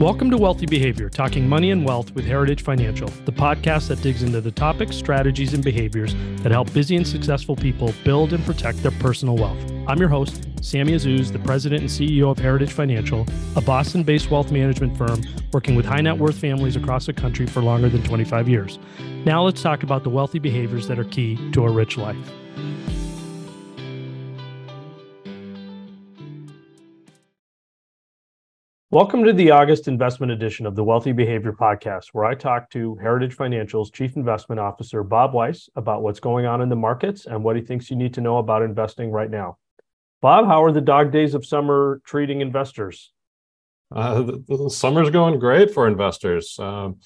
Welcome 0.00 0.30
to 0.32 0.36
Wealthy 0.36 0.66
Behavior, 0.66 1.08
talking 1.08 1.48
money 1.48 1.70
and 1.70 1.82
wealth 1.82 2.14
with 2.14 2.26
Heritage 2.26 2.62
Financial, 2.62 3.08
the 3.24 3.32
podcast 3.32 3.88
that 3.88 4.02
digs 4.02 4.22
into 4.22 4.42
the 4.42 4.50
topics, 4.50 4.94
strategies, 4.94 5.54
and 5.54 5.64
behaviors 5.64 6.14
that 6.42 6.52
help 6.52 6.70
busy 6.74 6.96
and 6.96 7.06
successful 7.06 7.56
people 7.56 7.94
build 8.04 8.34
and 8.34 8.44
protect 8.44 8.82
their 8.82 8.90
personal 8.90 9.36
wealth. 9.36 9.58
I'm 9.88 9.98
your 9.98 10.10
host, 10.10 10.44
Sammy 10.60 10.92
Azzouz, 10.92 11.32
the 11.32 11.38
president 11.38 11.80
and 11.80 11.88
CEO 11.88 12.30
of 12.30 12.38
Heritage 12.38 12.72
Financial, 12.72 13.26
a 13.56 13.62
Boston 13.62 14.02
based 14.02 14.30
wealth 14.30 14.52
management 14.52 14.98
firm 14.98 15.22
working 15.54 15.76
with 15.76 15.86
high 15.86 16.02
net 16.02 16.18
worth 16.18 16.36
families 16.36 16.76
across 16.76 17.06
the 17.06 17.14
country 17.14 17.46
for 17.46 17.62
longer 17.62 17.88
than 17.88 18.02
25 18.02 18.50
years. 18.50 18.78
Now 19.24 19.44
let's 19.44 19.62
talk 19.62 19.82
about 19.82 20.04
the 20.04 20.10
wealthy 20.10 20.38
behaviors 20.38 20.88
that 20.88 20.98
are 20.98 21.04
key 21.04 21.38
to 21.52 21.64
a 21.64 21.70
rich 21.70 21.96
life. 21.96 22.18
Welcome 28.92 29.24
to 29.24 29.32
the 29.32 29.50
August 29.50 29.88
investment 29.88 30.30
edition 30.30 30.64
of 30.64 30.76
the 30.76 30.84
Wealthy 30.84 31.10
Behavior 31.10 31.52
Podcast, 31.52 32.10
where 32.12 32.24
I 32.24 32.36
talk 32.36 32.70
to 32.70 32.94
Heritage 33.02 33.34
Financial's 33.34 33.90
Chief 33.90 34.14
Investment 34.14 34.60
Officer, 34.60 35.02
Bob 35.02 35.34
Weiss, 35.34 35.68
about 35.74 36.04
what's 36.04 36.20
going 36.20 36.46
on 36.46 36.60
in 36.60 36.68
the 36.68 36.76
markets 36.76 37.26
and 37.26 37.42
what 37.42 37.56
he 37.56 37.62
thinks 37.62 37.90
you 37.90 37.96
need 37.96 38.14
to 38.14 38.20
know 38.20 38.38
about 38.38 38.62
investing 38.62 39.10
right 39.10 39.28
now. 39.28 39.58
Bob, 40.22 40.46
how 40.46 40.62
are 40.62 40.70
the 40.70 40.80
dog 40.80 41.10
days 41.10 41.34
of 41.34 41.44
summer 41.44 42.00
treating 42.04 42.40
investors? 42.40 43.12
Uh, 43.92 44.22
the, 44.22 44.44
the, 44.46 44.70
summer's 44.70 45.10
going 45.10 45.40
great 45.40 45.74
for 45.74 45.88
investors. 45.88 46.56
Um, 46.60 47.00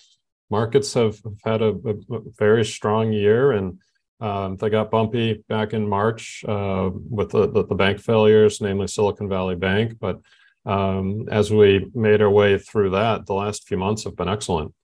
markets 0.51 0.93
have, 0.93 1.19
had 1.47 1.63
a, 1.63 1.71
a, 1.71 2.21
very 2.39 2.67
strong 2.67 3.11
year 3.11 3.53
and 3.53 3.81
um, 4.21 4.57
they 4.57 4.69
got 4.69 4.91
bumpy 4.91 5.43
back 5.49 5.73
in 5.73 5.89
March 5.89 6.45
uh, 6.47 6.91
with 6.93 7.31
the, 7.31 7.51
the, 7.51 7.65
the 7.65 7.75
bank 7.75 8.01
failures, 8.01 8.61
namely 8.61 8.87
Silicon 8.87 9.31
Valley 9.31 9.57
Bank. 9.57 9.97
But 9.99 10.21
um, 10.67 11.29
as 11.31 11.51
we 11.51 11.87
made 11.95 12.21
our 12.23 12.31
way 12.31 12.59
through 12.59 12.91
that, 12.91 13.27
the 13.27 13.35
last 13.35 13.67
few 13.67 13.77
months 13.77 14.05
have 14.05 14.17
been 14.17 14.29
excellent. 14.29 14.75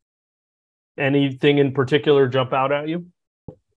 Anything 0.99 1.59
in 1.59 1.73
particular 1.73 2.27
jump 2.29 2.53
out 2.53 2.73
at 2.73 2.89
you? 2.89 3.07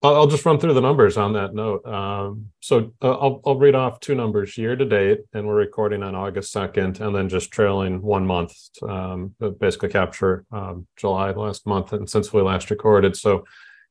I'll 0.01 0.27
just 0.27 0.45
run 0.45 0.59
through 0.59 0.75
the 0.75 0.81
numbers 0.81 1.17
on 1.17 1.33
that 1.33 1.53
note. 1.53 1.85
Um, 1.85 2.51
so 2.61 2.93
uh, 3.01 3.11
I'll, 3.11 3.41
I'll 3.45 3.57
read 3.57 3.75
off 3.75 3.99
two 3.99 4.15
numbers 4.15 4.57
year 4.57 4.77
to 4.77 4.85
date, 4.85 5.19
and 5.33 5.45
we're 5.45 5.55
recording 5.55 6.03
on 6.03 6.15
August 6.15 6.55
2nd, 6.55 7.01
and 7.01 7.13
then 7.13 7.27
just 7.27 7.51
trailing 7.51 8.01
one 8.01 8.25
month, 8.25 8.53
um, 8.87 9.35
basically 9.59 9.89
capture 9.89 10.45
um, 10.53 10.87
July 10.95 11.31
last 11.31 11.67
month, 11.67 11.91
and 11.91 12.09
since 12.09 12.31
we 12.31 12.41
last 12.41 12.71
recorded. 12.71 13.17
So 13.17 13.43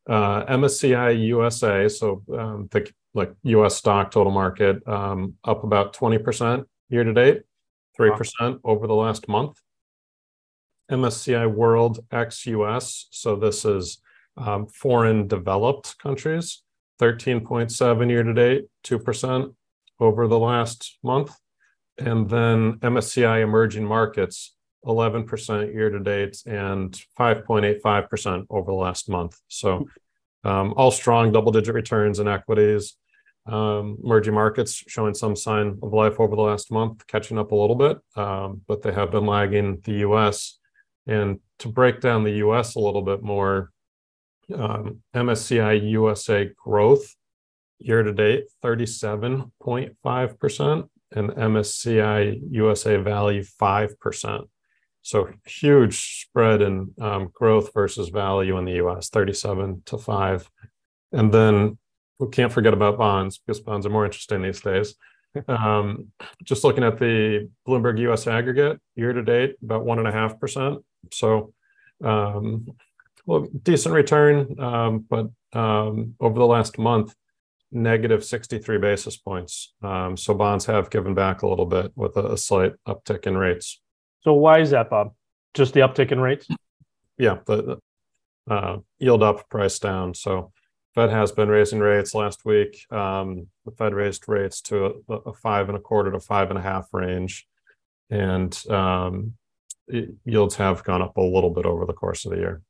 uh, 0.09 0.47
MSCI 0.47 1.27
USA, 1.27 1.89
so 1.91 2.23
um, 2.33 2.69
the 2.71 2.91
like 3.13 3.35
US 3.43 3.77
stock 3.77 4.11
total 4.11 4.33
market, 4.33 4.87
um, 4.89 5.35
up 5.45 5.63
about 5.63 5.95
20% 5.95 6.65
year 6.89 7.05
to 7.05 7.13
date. 7.13 7.43
3% 7.99 8.61
over 8.65 8.87
the 8.87 8.95
last 8.95 9.29
month. 9.29 9.61
MSCI 10.91 11.53
World 11.53 12.01
ex 12.11 12.47
US, 12.47 13.07
so 13.11 13.37
this 13.37 13.65
is 13.65 14.01
um, 14.37 14.67
foreign 14.67 15.27
developed 15.27 15.99
countries, 15.99 16.63
13.7 17.01 18.09
year 18.09 18.23
to 18.23 18.33
date, 18.33 18.67
2% 18.85 19.55
over 20.01 20.27
the 20.27 20.39
last 20.39 20.99
month. 21.03 21.37
And 21.99 22.29
then 22.29 22.75
MSCI 22.75 23.43
emerging 23.43 23.85
markets, 23.85 24.55
11% 24.87 25.75
year 25.75 25.91
to 25.91 25.99
date 25.99 26.41
and 26.47 26.93
5.85% 27.19 28.47
over 28.49 28.71
the 28.71 28.77
last 28.77 29.09
month. 29.09 29.39
So 29.49 29.89
um, 30.45 30.73
all 30.77 30.91
strong 30.91 31.33
double 31.33 31.53
digit 31.53 31.75
returns 31.75 32.21
in 32.21 32.29
equities. 32.29 32.97
Um, 33.49 33.97
emerging 34.05 34.35
markets 34.35 34.85
showing 34.89 35.15
some 35.15 35.35
sign 35.35 35.79
of 35.83 35.93
life 35.93 36.21
over 36.21 36.37
the 36.37 36.43
last 36.43 36.71
month, 36.71 37.07
catching 37.07 37.39
up 37.39 37.53
a 37.53 37.57
little 37.57 37.77
bit, 37.77 37.97
um, 38.15 38.61
but 38.69 38.83
they 38.83 38.93
have 38.93 39.11
been 39.11 39.25
lagging 39.25 39.81
the 39.85 40.01
US. 40.09 40.59
And 41.07 41.41
to 41.61 41.69
break 41.69 42.01
down 42.01 42.25
the 42.25 42.43
US 42.45 42.75
a 42.75 42.81
little 42.81 43.03
bit 43.03 43.23
more, 43.23 43.71
um, 44.55 45.03
MSCI 45.15 45.91
USA 45.91 46.51
growth 46.57 47.15
year 47.79 48.03
to 48.03 48.13
date 48.13 48.45
37.5%, 48.63 50.89
and 51.13 51.31
MSCI 51.31 52.39
USA 52.51 52.97
value 52.97 53.43
5%. 53.43 54.49
So 55.03 55.29
huge 55.47 56.23
spread 56.23 56.61
in 56.61 56.93
um, 57.01 57.29
growth 57.33 57.73
versus 57.73 58.09
value 58.11 58.59
in 58.59 58.67
the 58.67 58.85
US, 58.85 59.09
37 59.09 59.83
to 59.87 59.97
5. 59.97 60.51
And 61.13 61.33
then 61.33 61.79
we 62.19 62.29
can't 62.29 62.53
forget 62.53 62.73
about 62.73 62.99
bonds 62.99 63.39
because 63.39 63.61
bonds 63.61 63.87
are 63.87 63.91
more 63.91 64.05
interesting 64.05 64.43
these 64.43 64.61
days. 64.61 64.95
Um, 65.47 66.09
just 66.43 66.65
looking 66.65 66.83
at 66.83 66.99
the 66.99 67.51
Bloomberg 67.67 67.99
US 68.11 68.27
aggregate 68.27 68.81
year 68.97 69.13
to 69.13 69.23
date, 69.23 69.57
about 69.63 69.85
one 69.85 69.99
and 69.99 70.09
a 70.09 70.11
half 70.11 70.41
percent. 70.41 70.79
So, 71.13 71.53
um, 72.03 72.67
well, 73.27 73.47
decent 73.63 73.95
return, 73.95 74.59
um, 74.59 75.07
but 75.09 75.29
um, 75.53 76.17
over 76.19 76.39
the 76.39 76.47
last 76.47 76.79
month, 76.79 77.15
negative 77.71 78.25
63 78.25 78.79
basis 78.79 79.17
points. 79.17 79.75
Um, 79.83 80.17
so 80.17 80.35
bonds 80.35 80.65
have 80.67 80.91
given 80.91 81.15
back 81.15 81.43
a 81.43 81.47
little 81.47 81.67
bit 81.67 81.93
with 81.95 82.17
a, 82.17 82.33
a 82.33 82.39
slight 82.39 82.73
uptick 82.89 83.27
in 83.27 83.37
rates. 83.37 83.81
So 84.23 84.33
why 84.33 84.61
is 84.61 84.71
that, 84.71 84.91
Bob? 84.91 85.13
Just 85.55 85.75
the 85.75 85.81
uptick 85.81 86.11
in 86.11 86.21
rates? 86.21 86.49
Yeah, 87.19 87.39
the, 87.47 87.81
the 88.49 88.53
uh, 88.53 88.79
yield 88.99 89.23
up, 89.23 89.49
price 89.49 89.79
down. 89.79 90.15
So 90.15 90.53
Fed 90.99 91.11
has 91.11 91.31
been 91.31 91.49
raising 91.49 91.79
rates 91.79 92.13
last 92.13 92.45
week. 92.45 92.85
Um, 92.91 93.47
the 93.65 93.71
Fed 93.71 93.95
raised 93.95 94.29
rates 94.29 94.61
to 94.63 95.01
a, 95.09 95.15
a, 95.15 95.33
five 95.33 95.69
and 95.69 95.79
a 95.79 95.81
quarter 95.81 96.11
to 96.11 96.19
five 96.19 96.51
and 96.51 96.59
a 96.59 96.63
half 96.63 96.89
range, 96.93 97.47
and 98.11 98.61
um, 98.69 99.35
yields 100.25 100.57
have 100.57 100.83
gone 100.83 101.01
up 101.01 101.17
a 101.17 101.21
little 101.21 101.51
bit 101.51 101.67
over 101.67 101.87
the 101.87 101.93
course 101.93 102.25
of 102.25 102.33
the 102.33 102.39
year. 102.39 102.63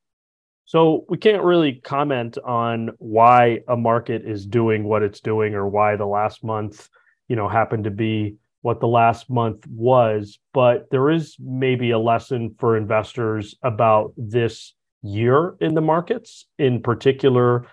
So 0.66 1.06
we 1.08 1.16
can't 1.16 1.42
really 1.42 1.76
comment 1.76 2.36
on 2.44 2.90
why 2.98 3.60
a 3.66 3.78
market 3.78 4.26
is 4.26 4.44
doing 4.44 4.84
what 4.84 5.02
it's 5.02 5.20
doing 5.20 5.54
or 5.54 5.66
why 5.66 5.96
the 5.96 6.04
last 6.04 6.44
month, 6.44 6.86
you 7.28 7.36
know, 7.36 7.48
happened 7.48 7.84
to 7.84 7.90
be 7.90 8.36
what 8.60 8.80
the 8.80 8.88
last 8.88 9.30
month 9.30 9.66
was, 9.68 10.38
but 10.52 10.90
there 10.90 11.08
is 11.08 11.34
maybe 11.40 11.92
a 11.92 11.98
lesson 11.98 12.54
for 12.58 12.76
investors 12.76 13.54
about 13.62 14.12
this 14.18 14.74
year 15.00 15.56
in 15.62 15.72
the 15.72 15.80
markets, 15.80 16.44
in 16.58 16.82
particular 16.82 17.64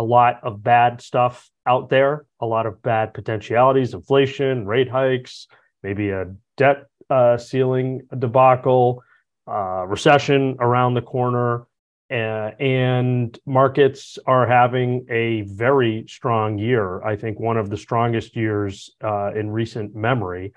a 0.00 0.02
lot 0.02 0.40
of 0.42 0.62
bad 0.62 1.02
stuff 1.02 1.50
out 1.66 1.90
there, 1.90 2.24
a 2.40 2.46
lot 2.46 2.64
of 2.64 2.80
bad 2.80 3.12
potentialities, 3.12 3.92
inflation, 3.92 4.64
rate 4.64 4.88
hikes, 4.88 5.46
maybe 5.82 6.08
a 6.08 6.24
debt 6.56 6.86
uh, 7.10 7.36
ceiling 7.36 8.00
debacle, 8.18 9.02
uh, 9.46 9.84
recession 9.86 10.56
around 10.58 10.94
the 10.94 11.02
corner. 11.02 11.66
Uh, 12.10 12.50
and 12.58 13.38
markets 13.44 14.18
are 14.26 14.46
having 14.46 15.06
a 15.10 15.42
very 15.42 16.06
strong 16.08 16.56
year. 16.56 17.04
I 17.04 17.14
think 17.14 17.38
one 17.38 17.58
of 17.58 17.68
the 17.68 17.76
strongest 17.76 18.34
years 18.34 18.90
uh, 19.04 19.32
in 19.34 19.50
recent 19.50 19.94
memory. 19.94 20.54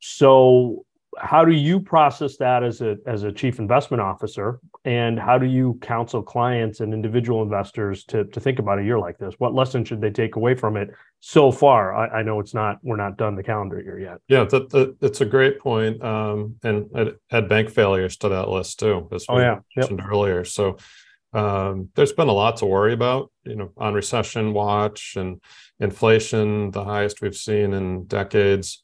So, 0.00 0.84
how 1.18 1.44
do 1.44 1.52
you 1.52 1.80
process 1.80 2.36
that 2.36 2.62
as 2.62 2.80
a 2.80 2.96
as 3.06 3.24
a 3.24 3.32
chief 3.32 3.58
investment 3.58 4.00
officer? 4.00 4.60
And 4.84 5.18
how 5.18 5.38
do 5.38 5.46
you 5.46 5.78
counsel 5.82 6.22
clients 6.22 6.80
and 6.80 6.94
individual 6.94 7.42
investors 7.42 8.04
to 8.04 8.24
to 8.24 8.40
think 8.40 8.58
about 8.58 8.78
a 8.78 8.84
year 8.84 8.98
like 8.98 9.18
this? 9.18 9.34
What 9.38 9.54
lesson 9.54 9.84
should 9.84 10.00
they 10.00 10.10
take 10.10 10.36
away 10.36 10.54
from 10.54 10.76
it 10.76 10.90
so 11.20 11.50
far? 11.50 11.94
I, 11.94 12.20
I 12.20 12.22
know 12.22 12.38
it's 12.38 12.54
not 12.54 12.78
we're 12.82 12.96
not 12.96 13.16
done 13.16 13.34
the 13.34 13.42
calendar 13.42 13.80
year 13.80 13.98
yet. 13.98 14.18
Yeah 14.28 14.44
that, 14.44 14.70
that 14.70 14.96
it's 15.00 15.20
a 15.20 15.26
great 15.26 15.58
point. 15.58 16.02
Um, 16.02 16.56
and 16.62 16.86
add, 16.94 17.14
add 17.30 17.48
bank 17.48 17.70
failures 17.70 18.16
to 18.18 18.28
that 18.28 18.48
list 18.48 18.78
too 18.78 19.08
as 19.12 19.26
we 19.28 19.36
oh, 19.36 19.38
yeah. 19.38 19.58
mentioned 19.76 20.00
yep. 20.00 20.08
earlier. 20.08 20.44
So 20.44 20.76
um, 21.32 21.90
there's 21.94 22.12
been 22.12 22.28
a 22.28 22.32
lot 22.32 22.58
to 22.58 22.66
worry 22.66 22.92
about 22.92 23.32
you 23.44 23.56
know 23.56 23.72
on 23.76 23.94
recession 23.94 24.52
watch 24.52 25.16
and 25.16 25.40
inflation 25.80 26.70
the 26.70 26.84
highest 26.84 27.20
we've 27.20 27.36
seen 27.36 27.72
in 27.72 28.04
decades. 28.04 28.82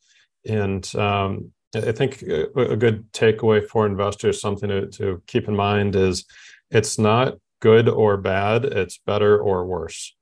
And 0.49 0.95
um, 0.95 1.53
I 1.77 1.93
think 1.93 2.23
a 2.23 2.77
good 2.77 3.13
takeaway 3.13 3.67
for 3.67 3.87
investors, 3.87 4.41
something 4.41 4.69
to, 4.69 4.87
to 4.89 5.23
keep 5.27 5.49
in 5.49 5.57
mind 5.57 5.97
is 5.97 6.25
it's 6.71 6.99
not 6.99 7.35
good 7.61 7.89
or 7.89 8.17
bad, 8.17 8.65
it's 8.65 8.99
better 8.99 9.39
or 9.39 9.67
worse. 9.67 10.15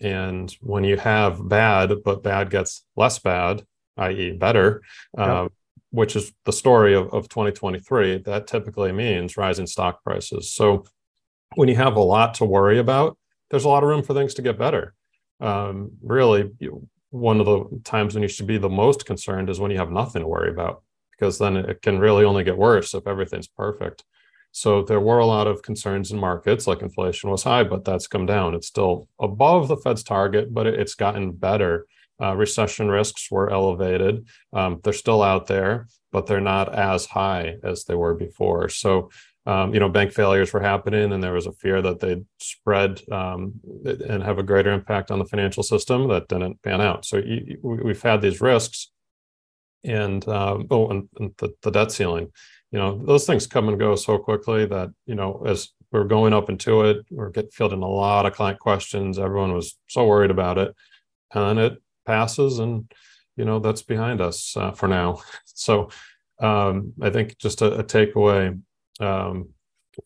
And 0.00 0.54
when 0.60 0.84
you 0.84 0.96
have 0.96 1.48
bad, 1.48 1.92
but 2.04 2.22
bad 2.22 2.50
gets 2.50 2.84
less 2.96 3.18
bad, 3.18 3.64
i.e., 3.96 4.32
better, 4.32 4.82
uh, 5.16 5.48
which 5.90 6.14
is 6.14 6.32
the 6.44 6.52
story 6.52 6.94
of, 6.94 7.12
of 7.12 7.28
2023, 7.28 8.18
that 8.18 8.46
typically 8.46 8.92
means 8.92 9.36
rising 9.36 9.66
stock 9.66 10.04
prices. 10.04 10.52
So 10.52 10.84
when 11.56 11.68
you 11.68 11.76
have 11.76 11.96
a 11.96 12.00
lot 12.00 12.34
to 12.34 12.44
worry 12.44 12.78
about, 12.78 13.18
there's 13.50 13.64
a 13.64 13.68
lot 13.68 13.82
of 13.82 13.88
room 13.88 14.02
for 14.02 14.14
things 14.14 14.34
to 14.34 14.42
get 14.42 14.58
better. 14.58 14.94
Um, 15.40 15.92
really, 16.02 16.50
one 17.10 17.40
of 17.40 17.46
the 17.46 17.80
times 17.84 18.14
when 18.14 18.22
you 18.22 18.28
should 18.28 18.46
be 18.46 18.58
the 18.58 18.68
most 18.68 19.06
concerned 19.06 19.48
is 19.48 19.58
when 19.58 19.70
you 19.70 19.78
have 19.78 19.90
nothing 19.90 20.22
to 20.22 20.28
worry 20.28 20.50
about 20.50 20.82
because 21.18 21.38
then 21.38 21.56
it 21.56 21.82
can 21.82 21.98
really 21.98 22.24
only 22.24 22.44
get 22.44 22.58
worse 22.58 22.94
if 22.94 23.06
everything's 23.06 23.48
perfect. 23.48 24.04
So 24.52 24.82
there 24.82 25.00
were 25.00 25.18
a 25.18 25.26
lot 25.26 25.46
of 25.46 25.62
concerns 25.62 26.10
in 26.10 26.18
markets, 26.18 26.66
like 26.66 26.82
inflation 26.82 27.30
was 27.30 27.42
high, 27.42 27.64
but 27.64 27.84
that's 27.84 28.06
come 28.06 28.26
down. 28.26 28.54
It's 28.54 28.66
still 28.66 29.08
above 29.20 29.68
the 29.68 29.76
Fed's 29.76 30.02
target, 30.02 30.54
but 30.54 30.66
it's 30.66 30.94
gotten 30.94 31.32
better 31.32 31.86
uh, 32.20 32.34
recession 32.34 32.88
risks 32.88 33.30
were 33.30 33.50
elevated. 33.50 34.26
Um, 34.52 34.80
they're 34.82 34.92
still 34.92 35.22
out 35.22 35.46
there, 35.46 35.86
but 36.12 36.26
they're 36.26 36.40
not 36.40 36.74
as 36.74 37.06
high 37.06 37.56
as 37.62 37.84
they 37.84 37.94
were 37.94 38.14
before. 38.14 38.68
So, 38.68 39.10
um, 39.46 39.72
you 39.72 39.80
know, 39.80 39.88
bank 39.88 40.12
failures 40.12 40.52
were 40.52 40.60
happening, 40.60 41.12
and 41.12 41.22
there 41.22 41.32
was 41.32 41.46
a 41.46 41.52
fear 41.52 41.80
that 41.80 42.00
they'd 42.00 42.26
spread 42.38 43.00
um, 43.10 43.54
and 43.84 44.22
have 44.22 44.38
a 44.38 44.42
greater 44.42 44.72
impact 44.72 45.10
on 45.10 45.18
the 45.18 45.24
financial 45.24 45.62
system. 45.62 46.08
That 46.08 46.28
didn't 46.28 46.60
pan 46.62 46.80
out. 46.80 47.04
So, 47.04 47.18
you, 47.18 47.58
we've 47.62 48.02
had 48.02 48.20
these 48.20 48.40
risks, 48.40 48.90
and 49.84 50.26
um, 50.28 50.66
oh, 50.70 50.88
and, 50.88 51.08
and 51.18 51.32
the, 51.38 51.54
the 51.62 51.70
debt 51.70 51.92
ceiling. 51.92 52.32
You 52.70 52.78
know, 52.78 53.02
those 53.02 53.26
things 53.26 53.46
come 53.46 53.68
and 53.68 53.78
go 53.78 53.96
so 53.96 54.18
quickly 54.18 54.66
that 54.66 54.90
you 55.06 55.14
know, 55.14 55.42
as 55.46 55.70
we're 55.90 56.04
going 56.04 56.34
up 56.34 56.50
into 56.50 56.82
it, 56.82 56.98
we're 57.10 57.30
getting 57.30 57.50
fielding 57.50 57.82
a 57.82 57.88
lot 57.88 58.26
of 58.26 58.34
client 58.34 58.58
questions. 58.58 59.18
Everyone 59.18 59.54
was 59.54 59.78
so 59.88 60.06
worried 60.06 60.30
about 60.30 60.58
it, 60.58 60.74
and 61.34 61.58
it 61.58 61.82
passes 62.08 62.58
and 62.58 62.90
you 63.36 63.44
know 63.44 63.60
that's 63.60 63.82
behind 63.82 64.20
us 64.20 64.56
uh, 64.56 64.72
for 64.72 64.88
now 64.88 65.20
so 65.44 65.90
um, 66.40 66.92
i 67.02 67.10
think 67.10 67.38
just 67.38 67.62
a, 67.62 67.78
a 67.78 67.84
takeaway 67.84 68.60
um, 69.00 69.50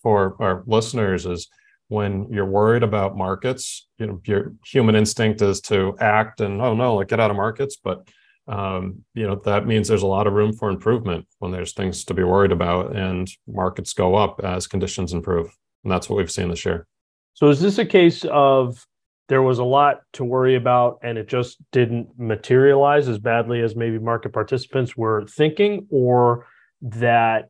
for 0.03 0.37
our 0.41 0.65
listeners 0.67 1.25
is 1.25 1.49
when 1.89 2.27
you're 2.31 2.45
worried 2.45 2.83
about 2.83 3.17
markets 3.17 3.89
you 3.99 4.07
know 4.07 4.21
your 4.27 4.53
human 4.67 4.97
instinct 4.97 5.41
is 5.43 5.61
to 5.61 5.97
act 6.01 6.41
and 6.41 6.61
oh 6.61 6.75
no 6.75 6.97
like 6.97 7.09
get 7.09 7.21
out 7.21 7.31
of 7.31 7.37
markets 7.37 7.77
but 7.83 8.07
um, 8.49 9.05
you 9.15 9.27
know 9.27 9.37
that 9.45 9.67
means 9.67 9.89
there's 9.89 10.03
a 10.03 10.07
lot 10.07 10.27
of 10.27 10.33
room 10.33 10.53
for 10.53 10.69
improvement 10.69 11.27
when 11.39 11.53
there's 11.53 11.73
things 11.73 12.05
to 12.05 12.15
be 12.15 12.25
worried 12.25 12.53
about 12.53 12.97
and 12.97 13.29
markets 13.47 13.93
go 13.93 14.15
up 14.15 14.41
as 14.43 14.67
conditions 14.67 15.13
improve. 15.13 15.57
And 15.85 15.93
that's 15.93 16.09
what 16.09 16.17
we've 16.17 16.31
seen 16.31 16.49
this 16.49 16.65
year. 16.65 16.87
So 17.35 17.49
is 17.49 17.61
this 17.61 17.79
a 17.79 17.85
case 17.85 18.25
of 18.31 18.87
there 19.29 19.43
was 19.43 19.59
a 19.59 19.65
lot 19.65 20.01
to 20.15 20.25
worry 20.25 20.57
about 20.57 20.99
and 21.03 21.17
it 21.17 21.29
just 21.29 21.59
didn't 21.71 22.09
materialize 22.19 23.09
as 23.09 23.19
badly 23.19 23.61
as 23.61 23.75
maybe 23.75 23.99
market 23.99 24.33
participants 24.33 24.97
were 24.97 25.25
thinking? 25.27 25.87
Or 25.91 26.47
that 26.83 27.49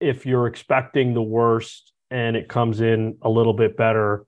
if 0.00 0.26
you're 0.26 0.46
expecting 0.46 1.14
the 1.14 1.22
worst 1.22 1.92
and 2.10 2.36
it 2.36 2.48
comes 2.48 2.80
in 2.80 3.16
a 3.22 3.28
little 3.28 3.54
bit 3.54 3.76
better 3.76 4.26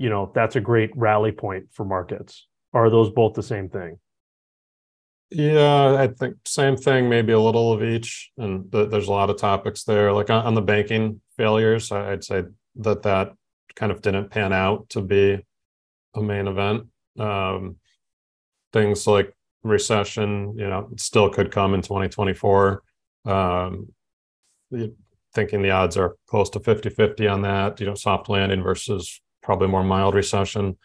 you 0.00 0.08
know 0.08 0.32
that's 0.34 0.56
a 0.56 0.60
great 0.60 0.90
rally 0.96 1.30
point 1.30 1.66
for 1.70 1.84
markets? 1.84 2.46
Are 2.72 2.88
those 2.88 3.10
both 3.10 3.34
the 3.34 3.42
same 3.42 3.68
thing 3.68 3.98
yeah 5.30 5.96
i 5.98 6.06
think 6.06 6.36
same 6.44 6.76
thing 6.76 7.08
maybe 7.08 7.32
a 7.32 7.40
little 7.40 7.72
of 7.72 7.82
each 7.82 8.30
and 8.38 8.70
th- 8.72 8.90
there's 8.90 9.08
a 9.08 9.12
lot 9.12 9.30
of 9.30 9.36
topics 9.36 9.84
there 9.84 10.12
like 10.12 10.30
on, 10.30 10.44
on 10.44 10.54
the 10.54 10.62
banking 10.62 11.20
failures 11.36 11.92
i'd 11.92 12.24
say 12.24 12.42
that 12.76 13.02
that 13.02 13.32
kind 13.74 13.92
of 13.92 14.02
didn't 14.02 14.30
pan 14.30 14.52
out 14.52 14.88
to 14.90 15.00
be 15.00 15.44
a 16.14 16.22
main 16.22 16.46
event. 16.46 16.86
Um, 17.18 17.76
things 18.72 19.06
like 19.06 19.34
recession, 19.62 20.54
you 20.56 20.68
know, 20.68 20.90
still 20.96 21.30
could 21.30 21.50
come 21.50 21.74
in 21.74 21.82
2024. 21.82 22.82
Um, 23.24 23.92
thinking 25.34 25.62
the 25.62 25.70
odds 25.70 25.96
are 25.96 26.16
close 26.26 26.50
to 26.50 26.60
50 26.60 26.90
50 26.90 27.28
on 27.28 27.42
that, 27.42 27.80
you 27.80 27.86
know, 27.86 27.94
soft 27.94 28.28
landing 28.28 28.62
versus 28.62 29.20
probably 29.42 29.68
more 29.68 29.84
mild 29.84 30.14
recession. 30.14 30.76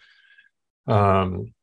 Um, 0.88 1.53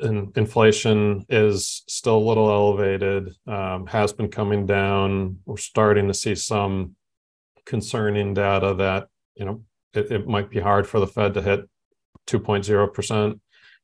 and 0.00 0.36
inflation 0.36 1.24
is 1.28 1.82
still 1.88 2.16
a 2.16 2.28
little 2.28 2.50
elevated, 2.50 3.34
um, 3.46 3.86
has 3.86 4.12
been 4.12 4.28
coming 4.28 4.66
down. 4.66 5.38
We're 5.46 5.56
starting 5.56 6.08
to 6.08 6.14
see 6.14 6.34
some 6.34 6.96
concerning 7.66 8.34
data 8.34 8.74
that, 8.74 9.08
you 9.34 9.44
know, 9.44 9.62
it, 9.94 10.10
it 10.10 10.26
might 10.26 10.50
be 10.50 10.60
hard 10.60 10.86
for 10.86 11.00
the 11.00 11.06
Fed 11.06 11.34
to 11.34 11.42
hit 11.42 11.68
2.0%. 12.26 13.40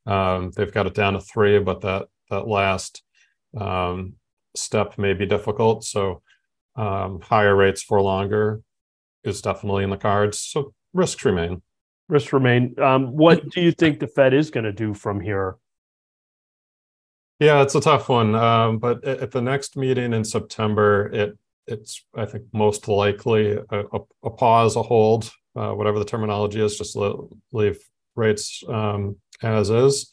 Um, 0.06 0.52
they've 0.56 0.72
got 0.72 0.86
it 0.86 0.94
down 0.94 1.14
to 1.14 1.20
three, 1.20 1.58
but 1.58 1.80
that 1.80 2.06
that 2.30 2.46
last 2.46 3.02
um, 3.56 4.14
step 4.54 4.98
may 4.98 5.14
be 5.14 5.26
difficult. 5.26 5.84
So 5.84 6.22
um, 6.76 7.20
higher 7.20 7.54
rates 7.54 7.82
for 7.82 8.00
longer 8.00 8.62
is 9.24 9.42
definitely 9.42 9.84
in 9.84 9.90
the 9.90 9.96
cards. 9.96 10.38
So 10.38 10.74
risks 10.92 11.24
remain. 11.24 11.62
Risks 12.08 12.32
remain. 12.32 12.74
Um, 12.80 13.16
what 13.16 13.48
do 13.50 13.60
you 13.60 13.72
think 13.72 13.98
the 13.98 14.06
Fed 14.06 14.32
is 14.32 14.50
going 14.50 14.64
to 14.64 14.72
do 14.72 14.94
from 14.94 15.20
here? 15.20 15.56
Yeah, 17.38 17.62
it's 17.62 17.74
a 17.74 17.80
tough 17.80 18.08
one. 18.08 18.34
Um, 18.34 18.78
but 18.78 19.04
at 19.04 19.30
the 19.30 19.42
next 19.42 19.76
meeting 19.76 20.12
in 20.12 20.24
September, 20.24 21.10
it 21.12 21.38
it's 21.66 22.04
I 22.14 22.24
think 22.26 22.44
most 22.52 22.88
likely 22.88 23.58
a, 23.70 23.84
a, 24.22 24.30
pause, 24.30 24.76
a 24.76 24.82
hold, 24.82 25.30
uh, 25.56 25.72
whatever 25.72 25.98
the 25.98 26.04
terminology 26.04 26.64
is. 26.64 26.78
Just 26.78 26.96
leave 27.52 27.78
rates 28.14 28.62
um, 28.68 29.16
as 29.42 29.70
is. 29.70 30.12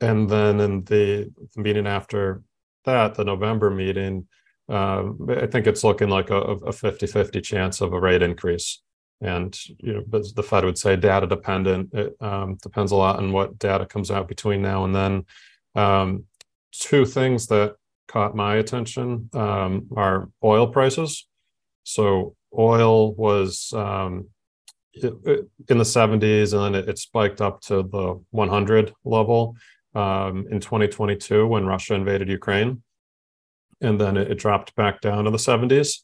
And 0.00 0.28
then 0.28 0.60
in 0.60 0.84
the, 0.84 1.30
the, 1.54 1.62
meeting 1.62 1.86
after 1.86 2.42
that, 2.84 3.14
the 3.14 3.24
November 3.24 3.70
meeting, 3.70 4.26
um, 4.68 5.28
I 5.30 5.46
think 5.46 5.66
it's 5.66 5.84
looking 5.84 6.08
like 6.08 6.30
a, 6.30 6.40
a 6.40 6.72
50-50 6.72 7.42
chance 7.42 7.80
of 7.80 7.92
a 7.92 8.00
rate 8.00 8.22
increase. 8.22 8.82
And 9.20 9.56
you 9.78 9.94
know, 9.94 10.02
the 10.08 10.42
Fed 10.42 10.64
would 10.64 10.78
say 10.78 10.96
data 10.96 11.26
dependent. 11.26 11.94
It 11.94 12.16
um, 12.20 12.56
depends 12.62 12.92
a 12.92 12.96
lot 12.96 13.16
on 13.16 13.30
what 13.30 13.58
data 13.58 13.86
comes 13.86 14.10
out 14.10 14.26
between 14.26 14.62
now 14.62 14.84
and 14.84 14.94
then. 14.94 15.24
Um, 15.74 16.24
two 16.78 17.04
things 17.04 17.46
that 17.48 17.76
caught 18.08 18.34
my 18.34 18.56
attention 18.56 19.30
um, 19.32 19.88
are 19.96 20.28
oil 20.42 20.66
prices. 20.66 21.26
So 21.84 22.34
oil 22.56 23.14
was 23.14 23.72
um, 23.74 24.28
in 25.02 25.48
the 25.68 25.84
70s 25.84 26.52
and 26.52 26.74
then 26.74 26.82
it, 26.82 26.88
it, 26.88 26.98
spiked 26.98 27.40
up 27.40 27.60
to 27.62 27.82
the 27.82 28.20
100 28.30 28.92
level 29.04 29.56
um, 29.94 30.46
in 30.50 30.60
2022 30.60 31.46
when 31.46 31.66
Russia 31.66 31.94
invaded 31.94 32.28
Ukraine. 32.28 32.82
And 33.80 34.00
then 34.00 34.16
it, 34.16 34.30
it, 34.30 34.38
dropped 34.38 34.74
back 34.76 35.00
down 35.00 35.24
to 35.24 35.30
the 35.30 35.36
70s. 35.36 35.98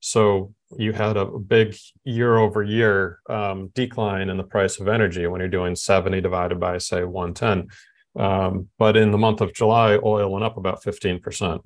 So 0.00 0.52
you 0.76 0.92
had 0.92 1.16
a 1.16 1.24
big 1.24 1.76
year 2.04 2.36
over 2.36 2.62
year 2.62 3.20
um, 3.30 3.68
decline 3.68 4.28
in 4.28 4.36
the 4.36 4.44
price 4.44 4.78
of 4.78 4.88
energy 4.88 5.26
when 5.26 5.40
you're 5.40 5.48
doing 5.48 5.74
70 5.74 6.20
divided 6.20 6.60
by, 6.60 6.76
say, 6.78 7.04
110. 7.04 7.68
Um, 8.16 8.68
but 8.78 8.96
in 8.96 9.10
the 9.10 9.18
month 9.18 9.40
of 9.40 9.54
July, 9.54 9.98
oil 10.02 10.30
went 10.30 10.44
up 10.44 10.56
about 10.56 10.82
15%. 10.82 11.60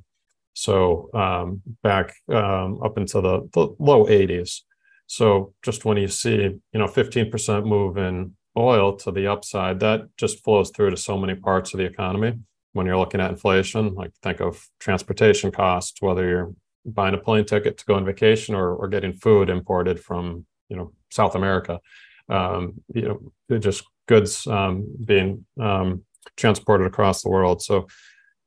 So 0.55 1.11
um, 1.15 1.63
back 1.83 2.15
um, 2.29 2.83
up 2.83 2.99
into 2.99 3.21
the, 3.21 3.49
the 3.53 3.75
low 3.79 4.07
80s. 4.07 4.63
So 5.07 5.55
just 5.63 5.85
when 5.85 5.97
you 5.97 6.09
see, 6.09 6.37
you 6.37 6.61
know, 6.73 6.87
15% 6.87 7.65
move 7.65 7.97
in 7.97 8.35
oil 8.57 8.97
to 8.97 9.11
the 9.11 9.27
upside, 9.27 9.81
that 9.81 10.09
just 10.17 10.43
flows 10.43 10.71
through 10.71 10.91
to 10.91 10.97
so 10.97 11.17
many 11.17 11.35
parts 11.35 11.73
of 11.73 11.79
the 11.79 11.85
economy. 11.85 12.41
When 12.73 12.87
you're 12.87 12.99
looking 12.99 13.21
at 13.21 13.31
inflation, 13.31 13.95
like 13.95 14.13
think 14.23 14.41
of 14.41 14.69
transportation 14.79 15.51
costs, 15.51 16.03
whether 16.03 16.29
you're 16.29 16.53
buying 16.85 17.15
a 17.15 17.19
plane 17.19 17.45
ticket 17.45 17.79
to 17.79 17.85
go 17.87 17.95
on 17.95 18.05
vacation 18.05 18.55
or, 18.55 18.75
or 18.75 18.89
getting 18.89 19.13
food 19.13 19.49
imported 19.49 20.01
from, 20.01 20.45
you 20.69 20.77
know, 20.77 20.93
South 21.11 21.35
America, 21.35 21.81
um, 22.29 22.83
you 22.95 23.03
know, 23.49 23.59
just 23.59 23.85
goods 24.07 24.47
um, 24.47 24.87
being 25.05 25.45
um, 25.61 26.03
transported 26.39 26.87
across 26.87 27.23
the 27.23 27.29
world. 27.29 27.63
So, 27.63 27.89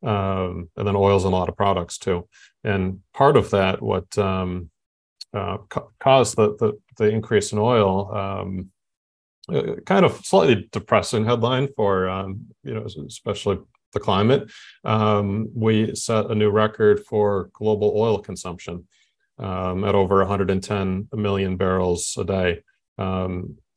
um, 0.03 0.69
and 0.75 0.87
then 0.87 0.95
oils 0.95 1.25
and 1.25 1.33
a 1.33 1.37
lot 1.37 1.49
of 1.49 1.55
products 1.55 1.97
too. 1.99 2.27
And 2.63 3.01
part 3.13 3.37
of 3.37 3.51
that, 3.51 3.81
what 3.81 4.17
um, 4.17 4.71
uh, 5.33 5.57
caused 5.99 6.35
the, 6.37 6.55
the, 6.57 6.79
the 6.97 7.09
increase 7.09 7.51
in 7.51 7.59
oil. 7.59 8.15
Um, 8.15 8.71
uh, 9.51 9.75
kind 9.85 10.05
of 10.05 10.23
slightly 10.23 10.69
depressing 10.71 11.25
headline 11.25 11.67
for 11.75 12.07
um, 12.07 12.45
you 12.63 12.73
know 12.73 12.85
especially 13.07 13.57
the 13.91 13.99
climate. 13.99 14.49
Um, 14.85 15.49
we 15.53 15.95
set 15.95 16.29
a 16.29 16.35
new 16.35 16.51
record 16.51 17.03
for 17.05 17.49
global 17.51 17.91
oil 17.95 18.19
consumption 18.19 18.87
um, 19.39 19.83
at 19.83 19.95
over 19.95 20.19
110 20.19 21.09
million 21.13 21.57
barrels 21.57 22.15
a 22.19 22.23
day 22.23 22.61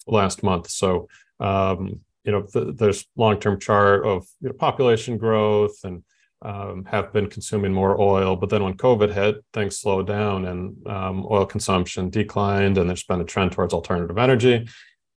last 0.06 0.42
month. 0.42 0.70
So 0.70 1.08
um, 1.40 2.00
you 2.24 2.32
know 2.32 2.42
th- 2.42 2.76
there's 2.76 3.06
long-term 3.16 3.60
chart 3.60 4.06
of 4.06 4.26
you 4.40 4.48
know, 4.48 4.54
population 4.54 5.16
growth 5.18 5.76
and 5.84 6.02
um, 6.42 6.84
have 6.84 7.12
been 7.12 7.28
consuming 7.28 7.72
more 7.72 8.00
oil. 8.00 8.36
But 8.36 8.50
then 8.50 8.62
when 8.62 8.76
COVID 8.76 9.12
hit, 9.12 9.44
things 9.52 9.78
slowed 9.78 10.06
down 10.06 10.44
and 10.44 10.86
um, 10.86 11.26
oil 11.30 11.46
consumption 11.46 12.10
declined, 12.10 12.78
and 12.78 12.88
there's 12.88 13.04
been 13.04 13.20
a 13.20 13.24
trend 13.24 13.52
towards 13.52 13.72
alternative 13.72 14.18
energy. 14.18 14.68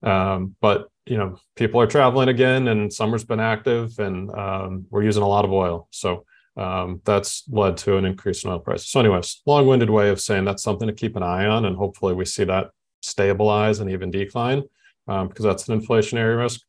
Um, 0.04 0.56
but 0.62 0.88
you 1.06 1.18
know, 1.18 1.40
people 1.56 1.82
are 1.82 1.88
traveling 1.88 2.30
again, 2.30 2.68
and 2.68 2.92
summer's 2.92 3.24
been 3.24 3.40
active, 3.40 3.98
and 4.00 4.30
um, 4.32 4.86
we're 4.90 5.04
using 5.04 5.24
a 5.24 5.28
lot 5.28 5.46
of 5.46 5.52
oil. 5.52 5.88
So 5.92 6.26
um, 6.58 7.02
that's 7.06 7.44
led 7.50 7.78
to 7.78 7.98
an 7.98 8.06
increase 8.06 8.44
in 8.44 8.50
oil 8.50 8.60
prices. 8.60 8.90
So, 8.90 9.00
anyways, 9.00 9.42
long-winded 9.46 9.90
way 9.90 10.10
of 10.10 10.20
saying 10.20 10.46
that's 10.46 10.64
something 10.64 10.88
to 10.88 10.94
keep 10.94 11.16
an 11.16 11.24
eye 11.24 11.46
on, 11.46 11.66
and 11.66 11.76
hopefully 11.76 12.14
we 12.14 12.26
see 12.26 12.44
that 12.46 12.72
stabilize 13.02 13.80
and 13.80 13.92
even 13.92 14.12
decline 14.12 14.64
um, 15.08 15.28
because 15.28 15.46
that's 15.46 15.70
an 15.70 15.80
inflationary 15.80 16.38
risk. 16.38 16.62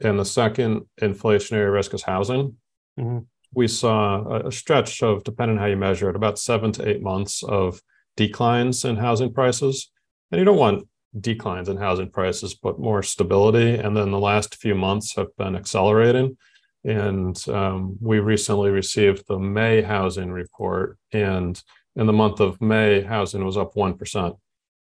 And 0.00 0.18
the 0.18 0.24
second 0.24 0.82
inflationary 1.00 1.72
risk 1.72 1.94
is 1.94 2.02
housing. 2.02 2.56
Mm-hmm 2.98 3.18
we 3.54 3.68
saw 3.68 4.46
a 4.46 4.52
stretch 4.52 5.02
of, 5.02 5.24
depending 5.24 5.56
on 5.56 5.62
how 5.62 5.68
you 5.68 5.76
measure 5.76 6.10
it, 6.10 6.16
about 6.16 6.38
seven 6.38 6.72
to 6.72 6.88
eight 6.88 7.02
months 7.02 7.42
of 7.42 7.80
declines 8.16 8.84
in 8.84 8.96
housing 8.96 9.32
prices. 9.32 9.90
And 10.30 10.38
you 10.38 10.44
don't 10.44 10.58
want 10.58 10.86
declines 11.18 11.68
in 11.68 11.78
housing 11.78 12.10
prices, 12.10 12.54
but 12.54 12.78
more 12.78 13.02
stability. 13.02 13.74
And 13.74 13.96
then 13.96 14.10
the 14.10 14.18
last 14.18 14.56
few 14.56 14.74
months 14.74 15.16
have 15.16 15.34
been 15.36 15.56
accelerating. 15.56 16.36
And 16.84 17.42
um, 17.48 17.96
we 18.00 18.20
recently 18.20 18.70
received 18.70 19.26
the 19.26 19.38
May 19.38 19.82
housing 19.82 20.30
report. 20.30 20.98
And 21.12 21.60
in 21.96 22.06
the 22.06 22.12
month 22.12 22.40
of 22.40 22.60
May, 22.60 23.02
housing 23.02 23.44
was 23.44 23.56
up 23.56 23.74
1%. 23.74 24.38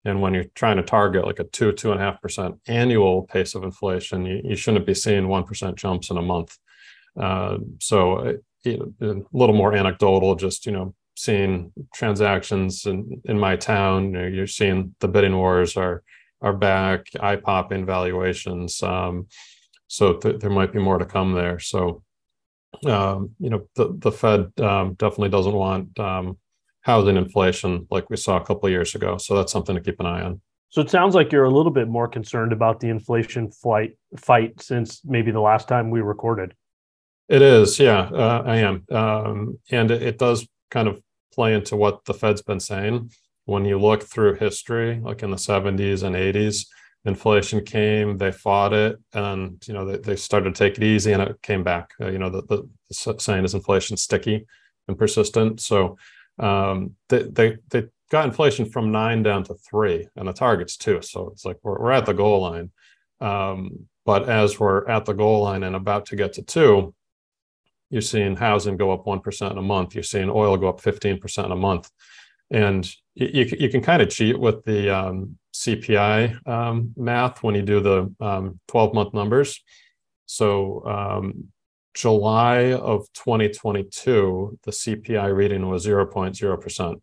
And 0.06 0.22
when 0.22 0.34
you're 0.34 0.46
trying 0.56 0.78
to 0.78 0.84
target 0.84 1.26
like 1.26 1.40
a 1.40 1.44
two, 1.44 1.72
two 1.74 1.92
and 1.92 2.00
a 2.00 2.04
half 2.04 2.22
percent 2.22 2.56
annual 2.68 3.24
pace 3.24 3.56
of 3.56 3.64
inflation, 3.64 4.26
you, 4.26 4.42
you 4.44 4.56
shouldn't 4.56 4.86
be 4.86 4.94
seeing 4.94 5.26
1% 5.26 5.76
jumps 5.76 6.10
in 6.10 6.18
a 6.18 6.22
month. 6.22 6.58
Uh, 7.20 7.58
so 7.80 8.16
uh, 8.20 8.34
you 8.64 8.94
know, 9.02 9.12
a 9.12 9.38
little 9.38 9.56
more 9.56 9.74
anecdotal, 9.74 10.36
just, 10.36 10.66
you 10.66 10.72
know, 10.72 10.94
seeing 11.16 11.72
transactions 11.94 12.86
in, 12.86 13.22
in 13.26 13.38
my 13.38 13.56
town, 13.56 14.14
you 14.14 14.28
you're 14.28 14.48
seeing 14.48 14.96
the 15.00 15.08
bidding 15.08 15.36
wars 15.36 15.76
are, 15.76 16.04
are 16.42 16.54
back, 16.54 17.08
eye 17.20 17.36
popping 17.36 17.86
valuations. 17.86 18.82
Um, 18.82 19.28
so 19.88 20.14
th- 20.14 20.40
there 20.40 20.50
might 20.50 20.72
be 20.72 20.80
more 20.80 20.98
to 20.98 21.06
come 21.06 21.34
there. 21.34 21.60
So, 21.60 22.04
um, 22.86 23.32
you 23.40 23.50
know, 23.50 23.68
the, 23.76 23.94
the 23.98 24.12
Fed 24.12 24.52
um, 24.62 24.94
definitely 24.94 25.30
doesn't 25.30 25.54
want 25.54 26.00
um, 26.00 26.38
housing 26.82 27.18
inflation 27.18 27.88
like 27.90 28.10
we 28.10 28.18
saw 28.18 28.38
a 28.38 28.46
couple 28.46 28.70
years 28.70 28.96
ago. 28.96 29.18
So 29.18 29.36
that's 29.36 29.52
something 29.52 29.76
to 29.76 29.82
keep 29.82 30.00
an 30.00 30.06
eye 30.06 30.22
on. 30.22 30.42
So 30.70 30.82
it 30.82 30.90
sounds 30.90 31.16
like 31.16 31.32
you're 31.32 31.46
a 31.46 31.50
little 31.50 31.72
bit 31.72 31.88
more 31.88 32.08
concerned 32.08 32.54
about 32.54 32.80
the 32.80 32.90
inflation 32.90 33.52
flight 33.52 33.98
fight 34.18 34.62
since 34.62 35.02
maybe 35.04 35.32
the 35.32 35.40
last 35.40 35.68
time 35.68 35.90
we 35.90 36.02
recorded. 36.02 36.54
It 37.28 37.42
is, 37.42 37.80
yeah, 37.80 38.10
uh, 38.12 38.44
I 38.46 38.58
am, 38.58 38.86
um, 38.92 39.60
and 39.70 39.92
it, 39.92 40.02
it, 40.02 40.18
does 40.18 40.48
kind 40.72 40.88
of 40.88 41.00
play 41.32 41.54
into 41.54 41.76
what 41.76 42.06
the 42.06 42.14
Fed's 42.14 42.42
been 42.42 42.60
saying. 42.60 43.12
When 43.46 43.66
you 43.66 43.80
look 43.80 44.04
through 44.04 44.36
history, 44.36 45.00
like 45.00 45.22
in 45.22 45.30
the 45.30 45.38
'70s 45.38 46.02
and 46.02 46.16
'80s, 46.16 46.66
inflation 47.06 47.64
came, 47.64 48.18
they 48.18 48.32
fought 48.32 48.74
it, 48.74 48.98
and 49.14 49.64
you 49.68 49.76
know 49.76 49.86
they, 49.86 49.98
they 49.98 50.16
started 50.16 50.56
to 50.56 50.58
take 50.58 50.78
it 50.78 50.84
easy, 50.84 51.12
and 51.12 51.22
it 51.22 51.40
came 51.44 51.64
back. 51.64 51.92
Uh, 52.02 52.10
you 52.10 52.18
know 52.18 52.30
the, 52.32 52.42
the, 52.44 52.70
the 52.88 53.20
saying 53.20 53.46
is 53.46 53.54
inflation 53.54 53.96
sticky 53.96 54.46
and 54.88 54.98
persistent. 54.98 55.62
So 55.62 55.98
um, 56.40 56.96
they, 57.10 57.24
they 57.24 57.58
they 57.70 57.84
got 58.12 58.26
inflation 58.26 58.66
from 58.66 58.92
nine 58.92 59.24
down 59.24 59.44
to 59.46 59.54
three, 59.56 60.08
and 60.16 60.28
the 60.28 60.34
target's 60.34 60.78
two. 60.78 61.02
So 61.02 61.30
it's 61.30 61.46
like 61.46 61.58
we're 61.64 61.80
we're 61.80 61.92
at 61.92 62.06
the 62.06 62.14
goal 62.14 62.42
line. 62.42 62.72
Um, 63.22 63.88
but 64.06 64.30
as 64.30 64.60
we're 64.60 64.88
at 64.88 65.06
the 65.06 65.14
goal 65.14 65.44
line 65.44 65.64
and 65.64 65.76
about 65.76 66.08
to 66.08 66.16
get 66.16 66.34
to 66.34 66.42
two, 66.42 66.96
you're 67.90 68.02
seeing 68.02 68.36
housing 68.36 68.78
go 68.78 68.92
up 68.92 69.06
one 69.06 69.20
percent 69.20 69.58
a 69.58 69.62
month. 69.62 69.94
You're 69.94 70.04
seeing 70.04 70.30
oil 70.30 70.58
go 70.58 70.70
up 70.70 70.82
fifteen 70.82 71.20
percent 71.20 71.52
a 71.52 71.56
month, 71.56 71.90
and 72.50 72.90
you 73.16 73.46
you 73.60 73.70
can 73.70 73.82
kind 73.82 74.02
of 74.02 74.10
cheat 74.10 74.40
with 74.40 74.64
the 74.64 74.90
um, 74.90 75.38
CPI 75.54 76.48
um, 76.48 76.94
math 76.96 77.44
when 77.44 77.56
you 77.56 77.62
do 77.62 77.80
the 77.80 78.14
um, 78.20 78.60
12 78.68 78.94
month 78.94 79.14
numbers. 79.14 79.62
So 80.26 80.86
um, 80.86 81.52
July 82.00 82.72
of 82.72 83.12
2022, 83.12 84.58
the 84.64 84.72
CPI 84.72 85.36
reading 85.36 85.68
was 85.68 85.86
0.0%. 85.86 87.02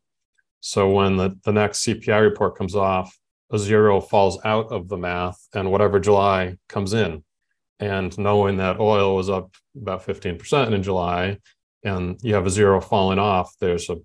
So 0.60 0.90
when 0.90 1.18
the, 1.18 1.38
the 1.44 1.52
next 1.52 1.84
CPI 1.84 2.22
report 2.22 2.56
comes 2.56 2.74
off, 2.74 3.14
a 3.52 3.58
zero 3.58 4.00
falls 4.00 4.38
out 4.42 4.72
of 4.72 4.88
the 4.88 4.96
math 4.96 5.38
and 5.52 5.70
whatever 5.70 6.00
July 6.00 6.56
comes 6.70 6.94
in. 6.94 7.22
And 7.78 8.16
knowing 8.16 8.56
that 8.56 8.80
oil 8.80 9.14
was 9.14 9.28
up 9.28 9.54
about 9.76 10.06
15% 10.06 10.72
in 10.72 10.82
July 10.82 11.40
and 11.84 12.18
you 12.22 12.32
have 12.32 12.46
a 12.46 12.50
zero 12.50 12.80
falling 12.80 13.18
off, 13.18 13.54
there's 13.60 13.90
a 13.90 13.98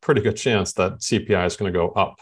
pretty 0.00 0.20
good 0.20 0.36
chance 0.36 0.72
that 0.74 1.00
CPI 1.00 1.44
is 1.44 1.56
going 1.56 1.72
to 1.72 1.76
go 1.76 1.88
up. 1.88 2.20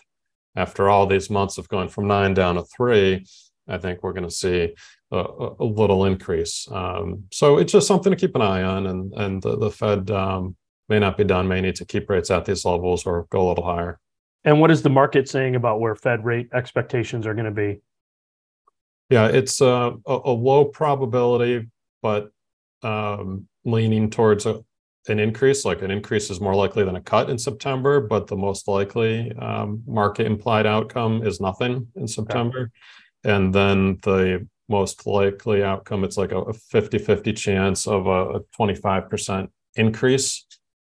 After 0.57 0.89
all 0.89 1.07
these 1.07 1.29
months 1.29 1.59
of 1.59 1.69
going 1.69 1.91
from 1.91 2.09
nine 2.09 2.33
down 2.33 2.55
to 2.55 2.65
three, 2.75 3.27
I 3.69 3.77
think 3.77 4.03
we're 4.03 4.15
going 4.15 4.25
to 4.25 4.31
see 4.31 4.75
a, 5.15 5.55
a 5.61 5.65
little 5.65 6.05
increase. 6.05 6.69
Um, 6.71 7.25
so 7.33 7.59
it's 7.59 7.73
just 7.73 7.87
something 7.87 8.11
to 8.11 8.17
keep 8.17 8.35
an 8.35 8.43
eye 8.43 8.63
on, 8.63 8.87
and 8.87 9.13
and 9.15 9.43
the, 9.43 9.57
the 9.57 9.71
Fed 9.71 10.11
um, 10.11 10.57
may 10.89 10.99
not 10.99 11.17
be 11.17 11.25
done, 11.25 11.49
may 11.49 11.61
need 11.61 11.77
to 11.77 11.85
keep 11.85 12.11
rates 12.11 12.31
at 12.31 12.45
these 12.45 12.65
levels 12.65 13.07
or 13.07 13.27
go 13.31 13.47
a 13.47 13.49
little 13.49 13.65
higher. 13.65 14.01
And 14.45 14.61
what 14.61 14.71
is 14.71 14.83
the 14.83 14.91
market 14.91 15.29
saying 15.29 15.57
about 15.57 15.81
where 15.81 15.95
Fed 15.95 16.25
rate 16.25 16.49
expectations 16.53 17.27
are 17.27 17.35
going 17.35 17.47
to 17.47 17.51
be? 17.51 17.81
Yeah, 19.09 19.27
it's 19.29 19.61
a, 19.61 19.95
a, 20.07 20.31
low 20.31 20.65
probability, 20.65 21.69
but 22.03 22.31
um, 22.83 23.49
leaning 23.65 24.11
towards 24.11 24.45
a, 24.45 24.63
an 25.09 25.19
increase. 25.19 25.65
Like 25.65 25.83
an 25.83 25.91
increase 25.91 26.31
is 26.31 26.41
more 26.41 26.55
likely 26.55 26.85
than 26.85 26.97
a 26.97 27.01
cut 27.01 27.31
in 27.31 27.39
September, 27.39 28.01
but 28.01 28.27
the 28.27 28.37
most 28.37 28.67
likely 28.69 29.33
um, 29.33 29.83
market 29.87 30.27
implied 30.27 30.67
outcome 30.67 31.23
is 31.23 31.41
nothing 31.41 31.87
in 31.97 32.07
September. 32.07 32.71
Okay. 33.25 33.35
And 33.35 33.55
then 33.55 33.99
the 34.03 34.47
most 34.69 35.07
likely 35.07 35.63
outcome, 35.63 36.05
it's 36.05 36.17
like 36.17 36.33
a 36.33 36.53
50 36.53 36.99
50 36.99 37.33
chance 37.33 37.87
of 37.87 38.07
a 38.07 38.41
25% 38.59 39.49
increase, 39.77 40.47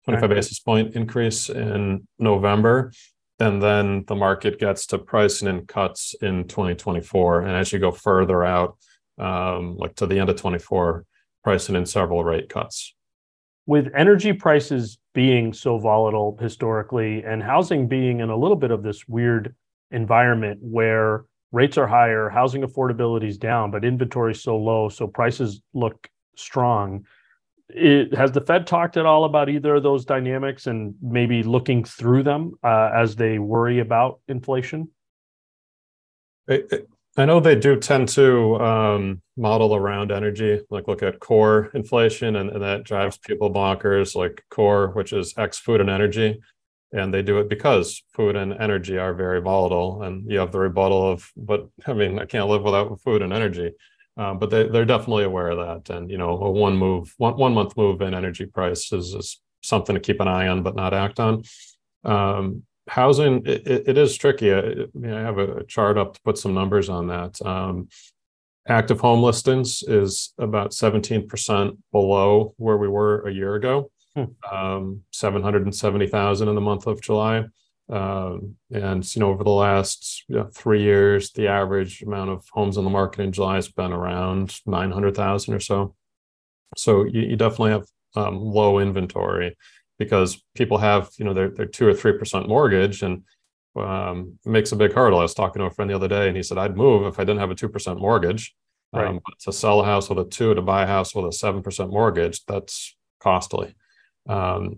25 0.06 0.24
okay. 0.24 0.34
basis 0.34 0.60
point 0.60 0.96
increase 0.96 1.50
in 1.50 2.08
November. 2.20 2.92
And 3.40 3.62
then 3.62 4.04
the 4.08 4.16
market 4.16 4.60
gets 4.60 4.86
to 4.88 5.00
pricing 5.00 5.48
in 5.48 5.66
cuts 5.66 6.14
in 6.22 6.48
2024. 6.48 7.42
And 7.42 7.56
as 7.56 7.74
you 7.74 7.80
go 7.80 7.92
further 7.92 8.44
out, 8.44 8.78
um, 9.18 9.78
like 9.78 9.96
to 9.96 10.06
the 10.06 10.20
end 10.20 10.30
of 10.30 10.36
24, 10.36 11.06
pricing 11.44 11.76
in 11.76 11.86
several 11.86 12.24
rate 12.24 12.50
cuts. 12.50 12.94
With 13.66 13.90
energy 13.96 14.34
prices 14.34 15.00
being 15.14 15.54
so 15.54 15.78
volatile 15.78 16.38
historically 16.40 17.24
and 17.24 17.42
housing 17.42 17.88
being 17.88 18.20
in 18.20 18.30
a 18.30 18.38
little 18.38 18.56
bit 18.56 18.72
of 18.72 18.84
this 18.84 19.08
weird 19.08 19.56
environment 19.92 20.60
where 20.62 21.26
rates 21.52 21.78
are 21.78 21.88
higher, 21.88 22.30
housing 22.30 22.64
affordability 22.64 23.28
is 23.28 23.38
down, 23.38 23.72
but 23.72 23.84
inventory 23.84 24.32
is 24.32 24.42
so 24.42 24.58
low, 24.58 24.90
so 24.90 25.08
prices 25.08 25.62
look 25.74 26.10
strong. 26.36 27.06
It, 27.70 28.14
has 28.16 28.32
the 28.32 28.42
Fed 28.42 28.68
talked 28.68 28.98
at 28.98 29.06
all 29.06 29.26
about 29.26 29.50
either 29.50 29.76
of 29.76 29.84
those 29.84 30.06
dynamics 30.06 30.68
and 30.68 30.96
maybe 31.02 31.44
looking 31.44 31.84
through 31.84 32.24
them 32.24 32.54
uh, 32.64 32.92
as 32.94 33.16
they 33.16 33.40
worry 33.40 33.80
about 33.80 34.20
inflation? 34.28 34.90
I, 36.50 36.64
I 37.18 37.26
know 37.26 37.40
they 37.40 37.56
do 37.56 37.78
tend 37.78 38.10
to 38.10 38.56
um, 38.60 39.22
model 39.38 39.76
around 39.76 40.12
energy, 40.12 40.62
like 40.70 40.88
look 40.88 41.04
at 41.04 41.20
core 41.20 41.70
inflation, 41.74 42.38
and, 42.38 42.50
and 42.50 42.62
that 42.62 42.84
drives 42.84 43.18
people 43.18 43.54
bonkers, 43.54 44.16
like 44.16 44.44
core, 44.50 44.90
which 44.90 45.14
is 45.14 45.34
X 45.38 45.60
food 45.60 45.82
and 45.82 45.90
energy 45.90 46.40
and 46.94 47.14
they 47.14 47.22
do 47.22 47.40
it 47.40 47.50
because 47.50 48.04
food 48.14 48.36
and 48.36 48.54
energy 48.54 48.98
are 48.98 49.14
very 49.14 49.42
volatile 49.42 50.04
and 50.04 50.30
you 50.30 50.40
have 50.40 50.52
the 50.52 50.60
rebuttal 50.60 51.10
of 51.12 51.32
but 51.38 51.68
i 51.88 51.94
mean 51.94 52.20
i 52.20 52.26
can't 52.26 52.50
live 52.50 52.64
without 52.64 53.00
food 53.02 53.22
and 53.22 53.34
energy. 53.34 53.72
Um, 54.18 54.40
but 54.40 54.50
they, 54.50 54.68
they're 54.68 54.86
definitely 54.86 55.24
aware 55.24 55.50
of 55.50 55.58
that. 55.58 55.96
And 55.96 56.12
you 56.12 56.18
know 56.18 56.32
a 56.32 56.52
one 56.52 56.78
move 56.78 57.14
one, 57.18 57.38
one 57.38 57.54
month 57.54 57.78
move 57.78 58.02
in 58.02 58.14
energy 58.14 58.46
prices 58.46 59.14
is 59.14 59.40
something 59.62 59.94
to 59.94 60.02
keep 60.02 60.20
an 60.20 60.28
eye 60.28 60.48
on 60.48 60.64
but 60.64 60.76
not 60.76 60.94
act 60.94 61.20
on. 61.20 61.44
Um, 62.04 62.64
housing 62.88 63.44
it, 63.46 63.88
it 63.88 63.98
is 63.98 64.18
tricky. 64.18 64.54
I, 64.54 64.86
I, 65.06 65.08
have 65.08 65.38
a 65.38 65.64
chart 65.64 65.98
up 65.98 66.16
to 66.16 66.22
put 66.22 66.38
some 66.38 66.54
numbers 66.54 66.90
on 66.90 67.08
that. 67.08 67.42
Um, 67.42 67.88
active 68.68 69.00
home 69.00 69.24
listings 69.24 69.84
is 69.84 70.34
about 70.38 70.72
17% 70.72 71.78
below 71.92 72.54
where 72.58 72.78
we 72.78 72.88
were 72.88 73.26
a 73.28 73.34
year 73.34 73.56
ago 73.56 73.92
Hmm. 74.16 74.54
um, 74.54 75.04
770,000 75.12 76.48
in 76.50 76.56
the 76.56 76.62
month 76.62 76.86
of 76.88 77.02
July. 77.02 77.46
Um, 77.90 78.56
and, 78.72 79.16
you 79.16 79.20
know, 79.20 79.30
over 79.30 79.44
the 79.44 79.50
last 79.50 80.24
you 80.28 80.36
know, 80.36 80.50
three 80.54 80.82
years, 80.82 81.32
the 81.32 81.48
average 81.48 82.02
amount 82.02 82.30
of 82.30 82.46
homes 82.52 82.78
on 82.78 82.84
the 82.84 82.90
market 82.90 83.22
in 83.22 83.32
July 83.32 83.56
has 83.56 83.70
been 83.70 83.92
around 83.92 84.60
900,000 84.66 85.54
or 85.54 85.60
so. 85.60 85.96
So 86.78 87.06
you, 87.06 87.22
you 87.22 87.36
definitely 87.36 87.72
have 87.72 87.86
um, 88.16 88.38
low 88.40 88.80
inventory 88.80 89.58
because 89.98 90.42
people 90.56 90.78
have, 90.78 91.10
you 91.18 91.26
know, 91.26 91.34
their, 91.34 91.50
their 91.50 91.66
two 91.66 91.88
or 91.88 91.94
3% 91.94 92.48
mortgage 92.48 93.04
and 93.04 93.24
um, 93.76 94.40
makes 94.46 94.72
a 94.72 94.78
big 94.78 94.94
hurdle. 94.94 95.20
I 95.20 95.24
was 95.24 95.34
talking 95.34 95.60
to 95.62 95.68
a 95.68 95.72
friend 95.72 95.90
the 95.90 95.96
other 95.96 96.08
day 96.08 96.28
and 96.28 96.36
he 96.36 96.44
said, 96.44 96.58
I'd 96.58 96.78
move 96.78 97.06
if 97.06 97.20
I 97.20 97.24
didn't 97.24 97.40
have 97.40 97.52
a 97.52 97.56
2% 97.56 98.00
mortgage. 98.00 98.54
Right. 98.94 99.08
Um, 99.08 99.22
to 99.42 99.54
sell 99.54 99.80
a 99.80 99.86
house 99.86 100.10
with 100.10 100.20
a 100.20 100.26
two, 100.26 100.54
to 100.54 100.62
buy 100.62 100.84
a 100.84 100.88
house 100.88 101.16
with 101.16 101.24
a 101.26 101.30
7% 101.30 101.90
mortgage, 101.90 102.44
that's 102.46 102.96
costly. 103.22 103.74
Um, 104.28 104.78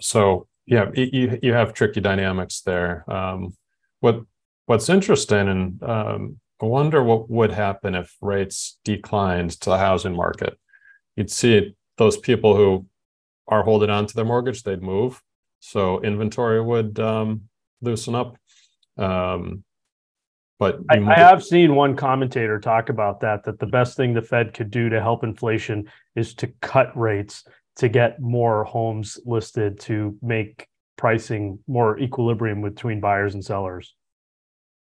so 0.00 0.46
yeah, 0.66 0.90
you 0.94 1.38
you 1.42 1.52
have 1.52 1.72
tricky 1.72 2.00
dynamics 2.00 2.60
there. 2.60 3.10
Um, 3.10 3.56
what 4.00 4.22
what's 4.66 4.88
interesting, 4.88 5.48
and 5.48 5.82
um, 5.82 6.40
I 6.60 6.66
wonder 6.66 7.02
what 7.02 7.30
would 7.30 7.52
happen 7.52 7.94
if 7.94 8.14
rates 8.20 8.78
declined 8.84 9.52
to 9.60 9.70
the 9.70 9.78
housing 9.78 10.14
market. 10.14 10.58
You'd 11.16 11.30
see 11.30 11.74
those 11.96 12.16
people 12.16 12.56
who 12.56 12.86
are 13.48 13.62
holding 13.62 13.90
on 13.90 14.06
to 14.06 14.14
their 14.14 14.24
mortgage, 14.24 14.62
they'd 14.62 14.82
move. 14.82 15.22
So 15.60 16.00
inventory 16.02 16.62
would 16.62 17.00
um, 17.00 17.48
loosen 17.80 18.14
up. 18.14 18.36
Um, 18.96 19.64
but 20.58 20.80
I, 20.90 20.98
might... 20.98 21.18
I, 21.18 21.20
have 21.20 21.44
seen 21.44 21.74
one 21.74 21.96
commentator 21.96 22.58
talk 22.58 22.88
about 22.88 23.20
that, 23.20 23.44
that 23.44 23.58
the 23.58 23.66
best 23.66 23.96
thing 23.96 24.12
the 24.12 24.22
Fed 24.22 24.54
could 24.54 24.70
do 24.70 24.88
to 24.88 25.00
help 25.00 25.22
inflation 25.24 25.88
is 26.16 26.34
to 26.34 26.48
cut 26.60 26.96
rates 26.96 27.44
to 27.78 27.88
get 27.88 28.20
more 28.20 28.64
homes 28.64 29.18
listed 29.24 29.80
to 29.80 30.16
make 30.20 30.66
pricing 30.96 31.60
more 31.66 31.98
equilibrium 31.98 32.60
between 32.60 33.00
buyers 33.00 33.34
and 33.34 33.44
sellers. 33.44 33.94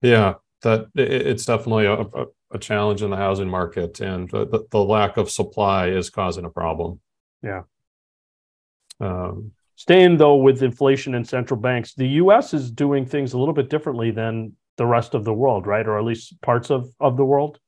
Yeah, 0.02 0.36
that 0.62 0.88
it's 0.96 1.46
definitely 1.46 1.86
a, 1.88 2.06
a, 2.52 2.60
challenge 2.60 3.02
in 3.02 3.10
the 3.10 3.18
housing 3.18 3.50
market, 3.50 4.00
and 4.00 4.30
the, 4.30 4.66
the 4.70 4.84
lack 4.84 5.18
of 5.18 5.30
supply 5.30 5.88
is 5.88 6.10
causing 6.10 6.46
a 6.46 6.50
problem. 6.50 7.00
Yeah. 7.42 7.64
Um, 9.00 9.52
Staying 9.76 10.18
though 10.18 10.36
with 10.36 10.62
inflation 10.62 11.16
and 11.16 11.28
central 11.28 11.60
banks, 11.60 11.96
the 11.96 12.08
U.S. 12.08 12.54
is 12.54 12.72
doing 12.72 13.06
things 13.06 13.34
a 13.34 13.40
little 13.40 13.56
bit 13.56 13.70
differently 13.70 14.12
than 14.12 14.54
the 14.78 14.86
rest 14.86 15.16
of 15.16 15.26
the 15.26 15.34
world, 15.34 15.66
right? 15.66 15.86
Or 15.86 15.98
at 15.98 16.06
least 16.06 16.40
parts 16.42 16.70
of 16.70 16.90
of 17.00 17.18
the 17.18 17.26
world. 17.26 17.60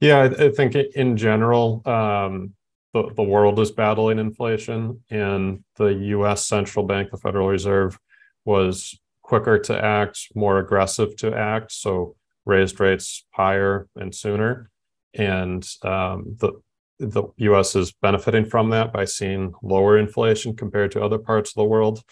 Yeah, 0.00 0.18
I, 0.18 0.46
I 0.46 0.50
think 0.50 0.76
in 0.76 1.16
general, 1.16 1.82
um, 1.84 2.54
the 2.92 3.12
the 3.14 3.22
world 3.22 3.58
is 3.60 3.70
battling 3.70 4.18
inflation, 4.18 5.02
and 5.10 5.64
the 5.76 5.86
U.S. 5.86 6.46
central 6.46 6.84
bank, 6.84 7.10
the 7.10 7.16
Federal 7.16 7.48
Reserve, 7.48 7.98
was 8.44 8.98
quicker 9.22 9.58
to 9.58 9.84
act, 9.84 10.28
more 10.34 10.58
aggressive 10.58 11.16
to 11.16 11.34
act, 11.34 11.72
so 11.72 12.16
raised 12.46 12.80
rates 12.80 13.24
higher 13.30 13.88
and 13.96 14.14
sooner, 14.14 14.70
and 15.14 15.66
um, 15.82 16.36
the 16.38 16.52
the 17.00 17.24
US 17.38 17.74
is 17.74 17.92
benefiting 17.92 18.44
from 18.44 18.70
that 18.70 18.92
by 18.92 19.06
seeing 19.06 19.54
lower 19.62 19.98
inflation 19.98 20.54
compared 20.54 20.92
to 20.92 21.02
other 21.02 21.18
parts 21.18 21.50
of 21.50 21.54
the 21.54 21.64
world. 21.64 22.02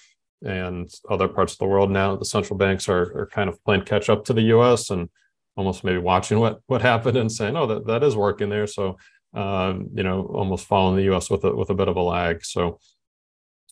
And 0.42 0.88
other 1.10 1.28
parts 1.28 1.52
of 1.52 1.58
the 1.58 1.66
world 1.66 1.90
now, 1.90 2.16
the 2.16 2.24
central 2.24 2.56
banks 2.56 2.88
are, 2.88 3.02
are 3.18 3.28
kind 3.30 3.50
of 3.50 3.62
playing 3.64 3.82
catch 3.82 4.08
up 4.08 4.24
to 4.26 4.32
the 4.32 4.54
US 4.54 4.90
and 4.90 5.10
almost 5.56 5.84
maybe 5.84 5.98
watching 5.98 6.38
what 6.38 6.60
what 6.68 6.80
happened 6.80 7.16
and 7.16 7.30
saying, 7.30 7.56
oh, 7.56 7.66
that, 7.66 7.86
that 7.86 8.02
is 8.02 8.16
working 8.16 8.48
there. 8.48 8.66
So 8.66 8.96
um, 9.34 9.88
you 9.94 10.02
know, 10.02 10.22
almost 10.22 10.66
following 10.66 10.96
the 10.96 11.14
US 11.14 11.30
with 11.30 11.44
a 11.44 11.54
with 11.54 11.70
a 11.70 11.74
bit 11.74 11.88
of 11.88 11.96
a 11.96 12.02
lag. 12.02 12.44
So 12.44 12.78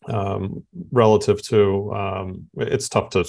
um, 0.08 0.64
relative 0.92 1.42
to 1.48 1.92
um, 1.94 2.48
it's 2.56 2.88
tough 2.88 3.10
to 3.10 3.24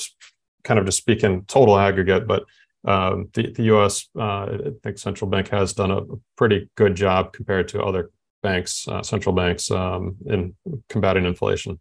kind 0.63 0.79
of 0.79 0.85
just 0.85 0.97
speak 0.97 1.23
in 1.23 1.45
total 1.45 1.77
aggregate, 1.77 2.27
but 2.27 2.43
um, 2.85 3.29
the, 3.33 3.51
the 3.51 3.63
U.S. 3.63 4.07
Uh, 4.17 4.45
I 4.45 4.71
think 4.83 4.97
central 4.97 5.29
bank 5.29 5.49
has 5.49 5.73
done 5.73 5.91
a 5.91 6.01
pretty 6.37 6.69
good 6.75 6.95
job 6.95 7.33
compared 7.33 7.67
to 7.69 7.83
other 7.83 8.11
banks, 8.43 8.87
uh, 8.87 9.01
central 9.03 9.33
banks, 9.33 9.71
um, 9.71 10.15
in 10.25 10.55
combating 10.89 11.25
inflation. 11.25 11.79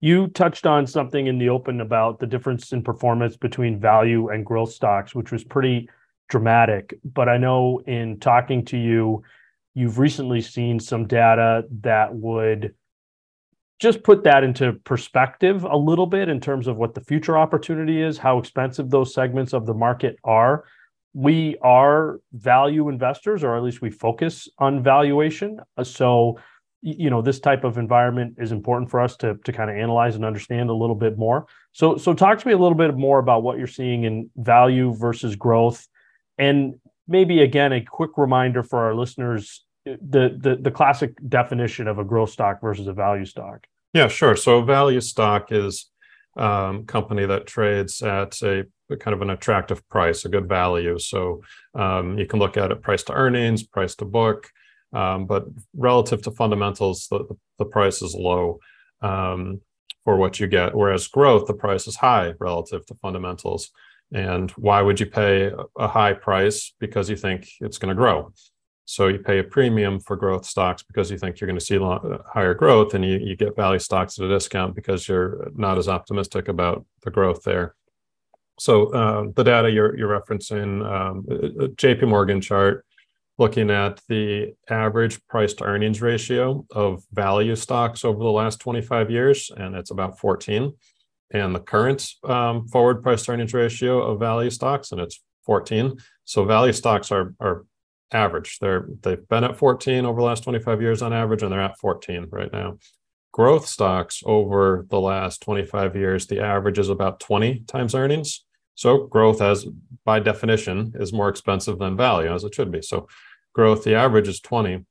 You 0.00 0.28
touched 0.28 0.64
on 0.64 0.86
something 0.86 1.26
in 1.26 1.38
the 1.38 1.50
open 1.50 1.82
about 1.82 2.20
the 2.20 2.26
difference 2.26 2.72
in 2.72 2.82
performance 2.82 3.36
between 3.36 3.78
value 3.78 4.30
and 4.30 4.46
growth 4.46 4.72
stocks, 4.72 5.14
which 5.14 5.30
was 5.30 5.44
pretty 5.44 5.90
dramatic. 6.28 6.98
But 7.04 7.28
I 7.28 7.36
know 7.36 7.82
in 7.86 8.18
talking 8.18 8.64
to 8.66 8.78
you, 8.78 9.22
you've 9.74 9.98
recently 9.98 10.40
seen 10.40 10.80
some 10.80 11.06
data 11.06 11.64
that 11.80 12.14
would 12.14 12.74
just 13.80 14.02
put 14.02 14.24
that 14.24 14.44
into 14.44 14.74
perspective 14.84 15.64
a 15.64 15.76
little 15.76 16.06
bit 16.06 16.28
in 16.28 16.38
terms 16.38 16.66
of 16.66 16.76
what 16.76 16.94
the 16.94 17.00
future 17.00 17.38
opportunity 17.38 18.02
is, 18.02 18.18
how 18.18 18.38
expensive 18.38 18.90
those 18.90 19.14
segments 19.14 19.54
of 19.54 19.64
the 19.64 19.74
market 19.74 20.16
are. 20.22 20.64
We 21.14 21.56
are 21.62 22.20
value 22.32 22.88
investors, 22.88 23.42
or 23.42 23.56
at 23.56 23.62
least 23.62 23.80
we 23.80 23.90
focus 23.90 24.48
on 24.58 24.82
valuation. 24.82 25.60
So, 25.82 26.38
you 26.82 27.10
know, 27.10 27.22
this 27.22 27.40
type 27.40 27.64
of 27.64 27.78
environment 27.78 28.36
is 28.38 28.52
important 28.52 28.90
for 28.90 29.00
us 29.00 29.16
to 29.16 29.36
to 29.44 29.52
kind 29.52 29.70
of 29.70 29.76
analyze 29.76 30.14
and 30.14 30.24
understand 30.24 30.70
a 30.70 30.74
little 30.74 30.94
bit 30.94 31.18
more. 31.18 31.46
So, 31.72 31.96
so 31.96 32.12
talk 32.12 32.38
to 32.38 32.46
me 32.46 32.52
a 32.52 32.58
little 32.58 32.76
bit 32.76 32.96
more 32.96 33.18
about 33.18 33.42
what 33.42 33.58
you're 33.58 33.66
seeing 33.66 34.04
in 34.04 34.30
value 34.36 34.94
versus 34.94 35.36
growth, 35.36 35.88
and 36.38 36.74
maybe 37.10 37.42
again 37.42 37.72
a 37.72 37.84
quick 37.84 38.12
reminder 38.16 38.62
for 38.62 38.78
our 38.78 38.94
listeners 38.94 39.64
the 39.84 40.36
the 40.38 40.58
the 40.60 40.70
classic 40.70 41.14
definition 41.28 41.88
of 41.88 41.98
a 41.98 42.04
growth 42.04 42.30
stock 42.30 42.60
versus 42.60 42.86
a 42.86 42.92
value 42.92 43.24
stock. 43.24 43.66
Yeah, 43.92 44.08
sure. 44.08 44.36
So 44.36 44.58
a 44.58 44.64
value 44.64 45.00
stock 45.00 45.50
is 45.50 45.90
a 46.38 46.44
um, 46.44 46.86
company 46.86 47.26
that 47.26 47.46
trades 47.46 48.02
at 48.02 48.40
a, 48.42 48.64
a, 48.88 48.96
kind 48.96 49.14
of 49.14 49.22
an 49.22 49.30
attractive 49.30 49.86
price, 49.88 50.24
a 50.24 50.28
good 50.28 50.48
value. 50.48 50.96
So 50.98 51.42
um, 51.74 52.16
you 52.16 52.26
can 52.26 52.38
look 52.38 52.56
at 52.56 52.70
it 52.70 52.82
price 52.82 53.02
to 53.04 53.12
earnings, 53.12 53.64
price 53.64 53.96
to 53.96 54.04
book, 54.04 54.48
um, 54.92 55.26
but 55.26 55.46
relative 55.74 56.22
to 56.22 56.30
fundamentals, 56.30 57.08
the, 57.10 57.24
the 57.58 57.64
price 57.64 58.00
is 58.00 58.14
low 58.14 58.60
um, 59.02 59.60
for 60.04 60.16
what 60.16 60.38
you 60.38 60.46
get. 60.46 60.76
Whereas 60.76 61.08
growth, 61.08 61.48
the 61.48 61.54
price 61.54 61.88
is 61.88 61.96
high 61.96 62.34
relative 62.38 62.86
to 62.86 62.94
fundamentals. 62.94 63.70
And 64.12 64.50
why 64.52 64.82
would 64.82 64.98
you 64.98 65.06
pay 65.06 65.52
a 65.78 65.88
high 65.88 66.14
price? 66.14 66.74
Because 66.80 67.08
you 67.08 67.16
think 67.16 67.48
it's 67.60 67.78
going 67.78 67.90
to 67.90 67.94
grow. 67.94 68.32
So 68.84 69.06
you 69.06 69.20
pay 69.20 69.38
a 69.38 69.44
premium 69.44 70.00
for 70.00 70.16
growth 70.16 70.44
stocks 70.44 70.82
because 70.82 71.12
you 71.12 71.18
think 71.18 71.38
you're 71.38 71.46
going 71.46 71.58
to 71.58 71.64
see 71.64 71.78
higher 72.34 72.54
growth, 72.54 72.94
and 72.94 73.04
you, 73.04 73.18
you 73.18 73.36
get 73.36 73.54
value 73.54 73.78
stocks 73.78 74.18
at 74.18 74.24
a 74.24 74.28
discount 74.28 74.74
because 74.74 75.06
you're 75.06 75.48
not 75.54 75.78
as 75.78 75.86
optimistic 75.86 76.48
about 76.48 76.84
the 77.04 77.10
growth 77.10 77.44
there. 77.44 77.76
So 78.58 78.92
uh, 78.92 79.26
the 79.36 79.44
data 79.44 79.70
you're, 79.70 79.96
you're 79.96 80.20
referencing, 80.20 80.84
um, 80.84 81.22
JP 81.76 82.08
Morgan 82.08 82.40
chart, 82.40 82.84
looking 83.38 83.70
at 83.70 84.00
the 84.08 84.54
average 84.68 85.24
price 85.28 85.54
to 85.54 85.64
earnings 85.64 86.02
ratio 86.02 86.66
of 86.72 87.02
value 87.12 87.56
stocks 87.56 88.04
over 88.04 88.18
the 88.18 88.30
last 88.30 88.60
25 88.60 89.10
years, 89.10 89.50
and 89.56 89.76
it's 89.76 89.92
about 89.92 90.18
14. 90.18 90.74
And 91.32 91.54
the 91.54 91.60
current 91.60 92.08
um, 92.24 92.66
forward 92.68 93.02
price 93.02 93.28
earnings 93.28 93.54
ratio 93.54 94.02
of 94.02 94.18
value 94.18 94.50
stocks, 94.50 94.92
and 94.92 95.00
it's 95.00 95.20
14. 95.46 95.96
So 96.24 96.44
value 96.44 96.72
stocks 96.72 97.12
are, 97.12 97.34
are 97.40 97.64
average. 98.12 98.58
They're 98.60 98.86
they've 99.02 99.26
been 99.28 99.44
at 99.44 99.56
14 99.56 100.04
over 100.04 100.20
the 100.20 100.26
last 100.26 100.44
25 100.44 100.82
years 100.82 101.02
on 101.02 101.12
average, 101.12 101.42
and 101.42 101.52
they're 101.52 101.60
at 101.60 101.78
14 101.78 102.26
right 102.30 102.52
now. 102.52 102.78
Growth 103.32 103.66
stocks 103.66 104.22
over 104.26 104.86
the 104.90 105.00
last 105.00 105.40
25 105.42 105.94
years, 105.94 106.26
the 106.26 106.40
average 106.40 106.78
is 106.78 106.88
about 106.88 107.20
20 107.20 107.60
times 107.60 107.94
earnings. 107.94 108.44
So 108.74 109.06
growth, 109.06 109.40
as 109.40 109.66
by 110.04 110.20
definition, 110.20 110.94
is 110.98 111.12
more 111.12 111.28
expensive 111.28 111.78
than 111.78 111.96
value, 111.96 112.32
as 112.32 112.44
it 112.44 112.54
should 112.54 112.72
be. 112.72 112.82
So 112.82 113.06
growth, 113.54 113.84
the 113.84 113.94
average 113.94 114.26
is 114.26 114.40
20. 114.40 114.84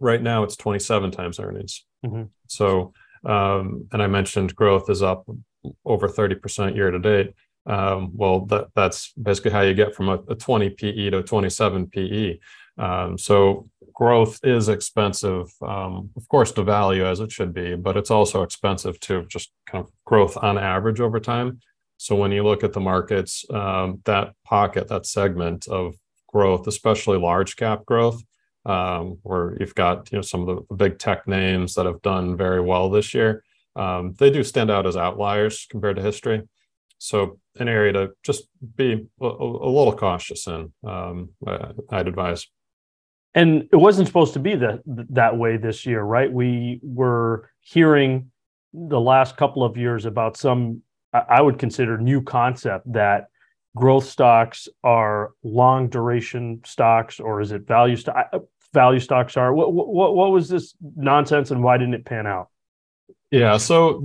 Right 0.00 0.20
now, 0.20 0.42
it's 0.42 0.56
27 0.56 1.12
times 1.12 1.38
earnings. 1.38 1.86
Mm-hmm. 2.04 2.24
So, 2.48 2.92
um, 3.24 3.86
and 3.92 4.02
I 4.02 4.08
mentioned 4.08 4.56
growth 4.56 4.90
is 4.90 5.02
up 5.02 5.26
over 5.84 6.08
30% 6.08 6.74
year 6.74 6.90
to 6.90 6.98
date 6.98 7.34
um, 7.66 8.10
well, 8.14 8.44
that, 8.46 8.68
that's 8.74 9.12
basically 9.12 9.50
how 9.50 9.62
you 9.62 9.74
get 9.74 9.94
from 9.94 10.08
a, 10.08 10.18
a 10.28 10.34
20 10.34 10.70
PE 10.70 11.10
to 11.10 11.18
a 11.18 11.22
27 11.22 11.86
PE. 11.88 12.38
Um, 12.76 13.16
so 13.16 13.68
growth 13.92 14.38
is 14.42 14.68
expensive, 14.68 15.50
um, 15.62 16.10
of 16.16 16.28
course, 16.28 16.52
to 16.52 16.62
value 16.62 17.06
as 17.06 17.20
it 17.20 17.32
should 17.32 17.54
be, 17.54 17.74
but 17.74 17.96
it's 17.96 18.10
also 18.10 18.42
expensive 18.42 18.98
to 19.00 19.24
just 19.26 19.52
kind 19.66 19.84
of 19.84 19.90
growth 20.04 20.36
on 20.36 20.58
average 20.58 21.00
over 21.00 21.20
time. 21.20 21.60
So 21.96 22.16
when 22.16 22.32
you 22.32 22.42
look 22.42 22.64
at 22.64 22.72
the 22.72 22.80
markets, 22.80 23.44
um, 23.50 24.00
that 24.04 24.34
pocket, 24.44 24.88
that 24.88 25.06
segment 25.06 25.68
of 25.68 25.94
growth, 26.28 26.66
especially 26.66 27.18
large 27.18 27.56
cap 27.56 27.86
growth, 27.86 28.22
um, 28.66 29.18
where 29.22 29.56
you've 29.60 29.74
got 29.74 30.10
you 30.10 30.18
know 30.18 30.22
some 30.22 30.48
of 30.48 30.66
the 30.68 30.74
big 30.74 30.98
tech 30.98 31.28
names 31.28 31.74
that 31.74 31.86
have 31.86 32.02
done 32.02 32.36
very 32.36 32.60
well 32.60 32.90
this 32.90 33.14
year, 33.14 33.44
um, 33.76 34.14
they 34.18 34.30
do 34.30 34.42
stand 34.44 34.70
out 34.70 34.86
as 34.86 34.96
outliers 34.96 35.66
compared 35.70 35.96
to 35.96 36.02
history. 36.02 36.42
So 36.98 37.38
an 37.58 37.68
area 37.68 37.92
to 37.92 38.10
just 38.22 38.48
be 38.76 39.06
a, 39.20 39.24
a 39.26 39.70
little 39.70 39.96
cautious 39.96 40.46
in. 40.46 40.72
Um, 40.86 41.30
I'd 41.90 42.08
advise. 42.08 42.46
And 43.34 43.68
it 43.72 43.76
wasn't 43.76 44.06
supposed 44.06 44.34
to 44.34 44.38
be 44.38 44.54
that 44.54 44.80
that 44.86 45.36
way 45.36 45.56
this 45.56 45.86
year, 45.86 46.02
right? 46.02 46.32
We 46.32 46.80
were 46.82 47.50
hearing 47.60 48.30
the 48.72 49.00
last 49.00 49.36
couple 49.36 49.64
of 49.64 49.76
years 49.76 50.04
about 50.04 50.36
some 50.36 50.82
I 51.12 51.40
would 51.40 51.58
consider 51.58 51.96
new 51.96 52.22
concept 52.22 52.92
that 52.92 53.26
growth 53.76 54.04
stocks 54.04 54.68
are 54.82 55.32
long 55.42 55.88
duration 55.88 56.60
stocks, 56.64 57.20
or 57.20 57.40
is 57.40 57.52
it 57.52 57.66
value 57.66 57.96
stock? 57.96 58.30
Value 58.72 58.98
stocks 58.98 59.36
are. 59.36 59.54
What, 59.54 59.72
what 59.72 60.14
what 60.14 60.32
was 60.32 60.48
this 60.48 60.74
nonsense, 60.96 61.50
and 61.52 61.62
why 61.62 61.76
didn't 61.76 61.94
it 61.94 62.04
pan 62.04 62.26
out? 62.26 62.48
Yeah, 63.30 63.56
so 63.56 64.04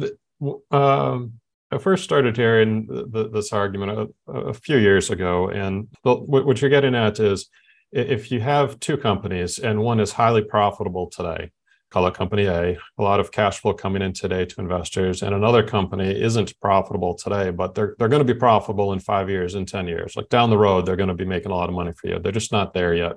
um, 0.71 1.34
I 1.71 1.77
first 1.77 2.03
started 2.03 2.36
hearing 2.36 2.88
the, 2.88 3.29
this 3.29 3.53
argument 3.53 4.12
a, 4.27 4.32
a, 4.32 4.53
few 4.53 4.77
years 4.77 5.12
ago, 5.12 5.49
and 5.49 5.88
the, 6.03 6.15
what 6.15 6.62
you're 6.62 6.69
getting 6.69 6.95
at 6.95 7.19
is 7.19 7.49
if 7.91 8.32
you 8.32 8.39
have 8.39 8.79
two 8.79 8.97
companies 8.97 9.60
and 9.60 9.82
one 9.82 9.99
is 9.99 10.12
highly 10.12 10.43
profitable 10.43 11.08
today, 11.08 11.51
call 11.91 12.08
it 12.08 12.13
company 12.13 12.45
A, 12.45 12.77
a 12.97 13.01
lot 13.01 13.19
of 13.19 13.32
cash 13.32 13.60
flow 13.60 13.73
coming 13.73 14.01
in 14.01 14.13
today 14.13 14.45
to 14.45 14.62
investors, 14.62 15.21
and 15.21 15.36
another 15.36 15.63
company 15.63 16.10
isn't 16.10 16.60
profitable 16.60 17.15
today, 17.15 17.51
but 17.51 17.75
they're 17.75 17.95
they're 17.99 18.08
going 18.08 18.25
to 18.25 18.34
be 18.34 18.39
profitable 18.39 18.93
in 18.93 18.99
five 18.99 19.29
years, 19.29 19.55
in 19.55 19.65
ten 19.65 19.88
years, 19.88 20.15
like 20.15 20.29
down 20.29 20.49
the 20.49 20.58
road, 20.58 20.86
they're 20.86 20.95
going 20.95 21.10
to 21.10 21.15
be 21.15 21.25
making 21.25 21.51
a 21.51 21.55
lot 21.55 21.69
of 21.69 21.75
money 21.75 21.91
for 21.91 22.08
you. 22.08 22.19
They're 22.19 22.32
just 22.32 22.51
not 22.51 22.73
there 22.73 22.93
yet. 22.93 23.13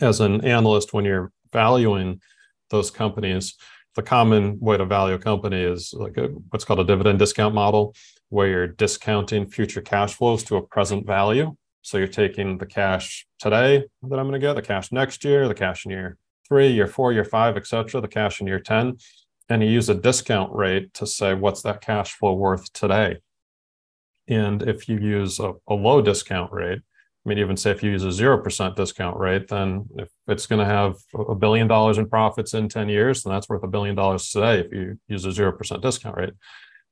As 0.00 0.20
an 0.20 0.44
analyst, 0.44 0.92
when 0.92 1.04
you're 1.04 1.32
valuing 1.52 2.20
those 2.70 2.90
companies, 2.90 3.56
the 3.94 4.02
common 4.02 4.58
way 4.60 4.76
to 4.76 4.84
value 4.84 5.14
a 5.14 5.18
company 5.18 5.62
is 5.62 5.92
like 5.94 6.16
a, 6.16 6.28
what's 6.50 6.64
called 6.64 6.80
a 6.80 6.84
dividend 6.84 7.18
discount 7.18 7.54
model, 7.54 7.94
where 8.28 8.48
you're 8.48 8.66
discounting 8.66 9.46
future 9.46 9.82
cash 9.82 10.14
flows 10.14 10.42
to 10.44 10.56
a 10.56 10.62
present 10.62 11.06
value. 11.06 11.54
So 11.82 11.98
you're 11.98 12.06
taking 12.06 12.58
the 12.58 12.66
cash 12.66 13.26
today 13.38 13.84
that 14.02 14.18
I'm 14.18 14.28
going 14.28 14.40
to 14.40 14.46
get, 14.46 14.54
the 14.54 14.62
cash 14.62 14.92
next 14.92 15.24
year, 15.24 15.48
the 15.48 15.54
cash 15.54 15.84
in 15.84 15.90
year 15.90 16.16
three, 16.48 16.68
year 16.68 16.86
four, 16.86 17.12
year 17.12 17.24
five, 17.24 17.56
etc., 17.56 18.00
the 18.00 18.08
cash 18.08 18.40
in 18.40 18.46
year 18.46 18.60
10, 18.60 18.96
and 19.48 19.62
you 19.62 19.68
use 19.68 19.88
a 19.88 19.94
discount 19.94 20.52
rate 20.52 20.94
to 20.94 21.06
say 21.06 21.34
what's 21.34 21.62
that 21.62 21.80
cash 21.80 22.12
flow 22.12 22.34
worth 22.34 22.72
today. 22.72 23.18
And 24.28 24.62
if 24.62 24.88
you 24.88 24.98
use 24.98 25.40
a, 25.40 25.54
a 25.68 25.74
low 25.74 26.00
discount 26.00 26.52
rate, 26.52 26.80
I 27.24 27.28
mean, 27.28 27.38
even 27.38 27.56
say 27.56 27.70
if 27.70 27.82
you 27.82 27.90
use 27.92 28.04
a 28.04 28.08
0% 28.08 28.74
discount 28.74 29.16
rate, 29.16 29.46
then 29.48 29.88
if 29.96 30.08
it's 30.26 30.46
going 30.46 30.58
to 30.58 30.64
have 30.64 30.96
a 31.14 31.36
billion 31.36 31.68
dollars 31.68 31.98
in 31.98 32.08
profits 32.08 32.52
in 32.52 32.68
10 32.68 32.88
years, 32.88 33.22
then 33.22 33.32
that's 33.32 33.48
worth 33.48 33.62
a 33.62 33.68
billion 33.68 33.94
dollars 33.94 34.30
today 34.30 34.60
if 34.60 34.72
you 34.72 34.98
use 35.06 35.24
a 35.24 35.28
0% 35.28 35.80
discount 35.80 36.16
rate. 36.16 36.32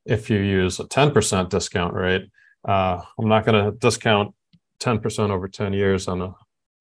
If 0.07 0.31
you 0.31 0.39
use 0.39 0.79
a 0.79 0.85
10% 0.85 1.49
discount 1.49 1.95
rate, 1.95 2.31
uh, 2.65 3.03
I'm 3.19 3.29
not 3.29 3.45
going 3.45 3.65
to 3.65 3.73
discount 3.73 4.35
10% 4.81 5.31
over 5.31 5.49
10 5.49 5.73
years 5.73 6.07
on 6.09 6.23
a 6.23 6.35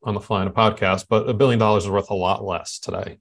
on 0.03 0.13
the 0.13 0.21
fly 0.21 0.41
in 0.41 0.47
a 0.47 0.51
podcast, 0.51 1.07
but 1.09 1.27
a 1.27 1.33
billion 1.33 1.59
dollars 1.59 1.83
is 1.83 1.89
worth 1.89 2.09
a 2.09 2.15
lot 2.15 2.43
less 2.43 2.79
today 2.79 3.19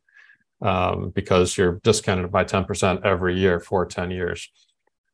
um, 0.62 1.11
because 1.11 1.57
you're 1.57 1.81
discounted 1.83 2.31
by 2.31 2.45
10% 2.45 3.05
every 3.05 3.37
year 3.37 3.61
for 3.61 3.85
10 3.85 4.11
years. 4.11 4.49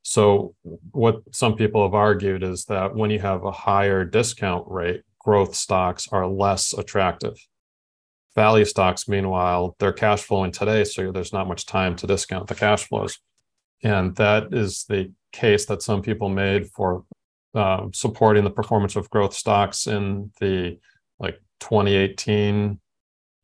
So, 0.05 0.55
what 0.91 1.23
some 1.33 1.57
people 1.57 1.83
have 1.83 1.95
argued 1.95 2.43
is 2.43 2.67
that 2.67 2.95
when 2.95 3.11
you 3.11 3.19
have 3.21 3.43
a 3.43 3.51
higher 3.51 4.05
discount 4.05 4.67
rate, 4.69 5.03
growth 5.19 5.55
stocks 5.55 6.09
are 6.13 6.27
less 6.29 6.75
attractive. 6.75 7.39
Value 8.35 8.67
stocks, 8.67 9.09
meanwhile, 9.09 9.75
they're 9.79 9.95
cash 9.95 10.23
flowing 10.23 10.53
today, 10.53 10.85
so 10.85 11.11
there's 11.11 11.33
not 11.33 11.49
much 11.49 11.65
time 11.65 11.97
to 11.97 12.07
discount 12.07 12.49
the 12.49 12.55
cash 12.55 12.87
flows. 12.87 13.19
And 13.83 14.15
that 14.17 14.53
is 14.53 14.85
the 14.91 15.11
case 15.33 15.65
that 15.67 15.81
some 15.81 16.03
people 16.03 16.29
made 16.29 16.69
for 16.69 17.05
uh, 17.55 17.87
supporting 17.95 18.45
the 18.45 18.51
performance 18.51 18.97
of 18.97 19.09
growth 19.09 19.33
stocks 19.33 19.87
in 19.87 20.31
the 20.39 20.79
like 21.19 21.41
2018 21.61 22.79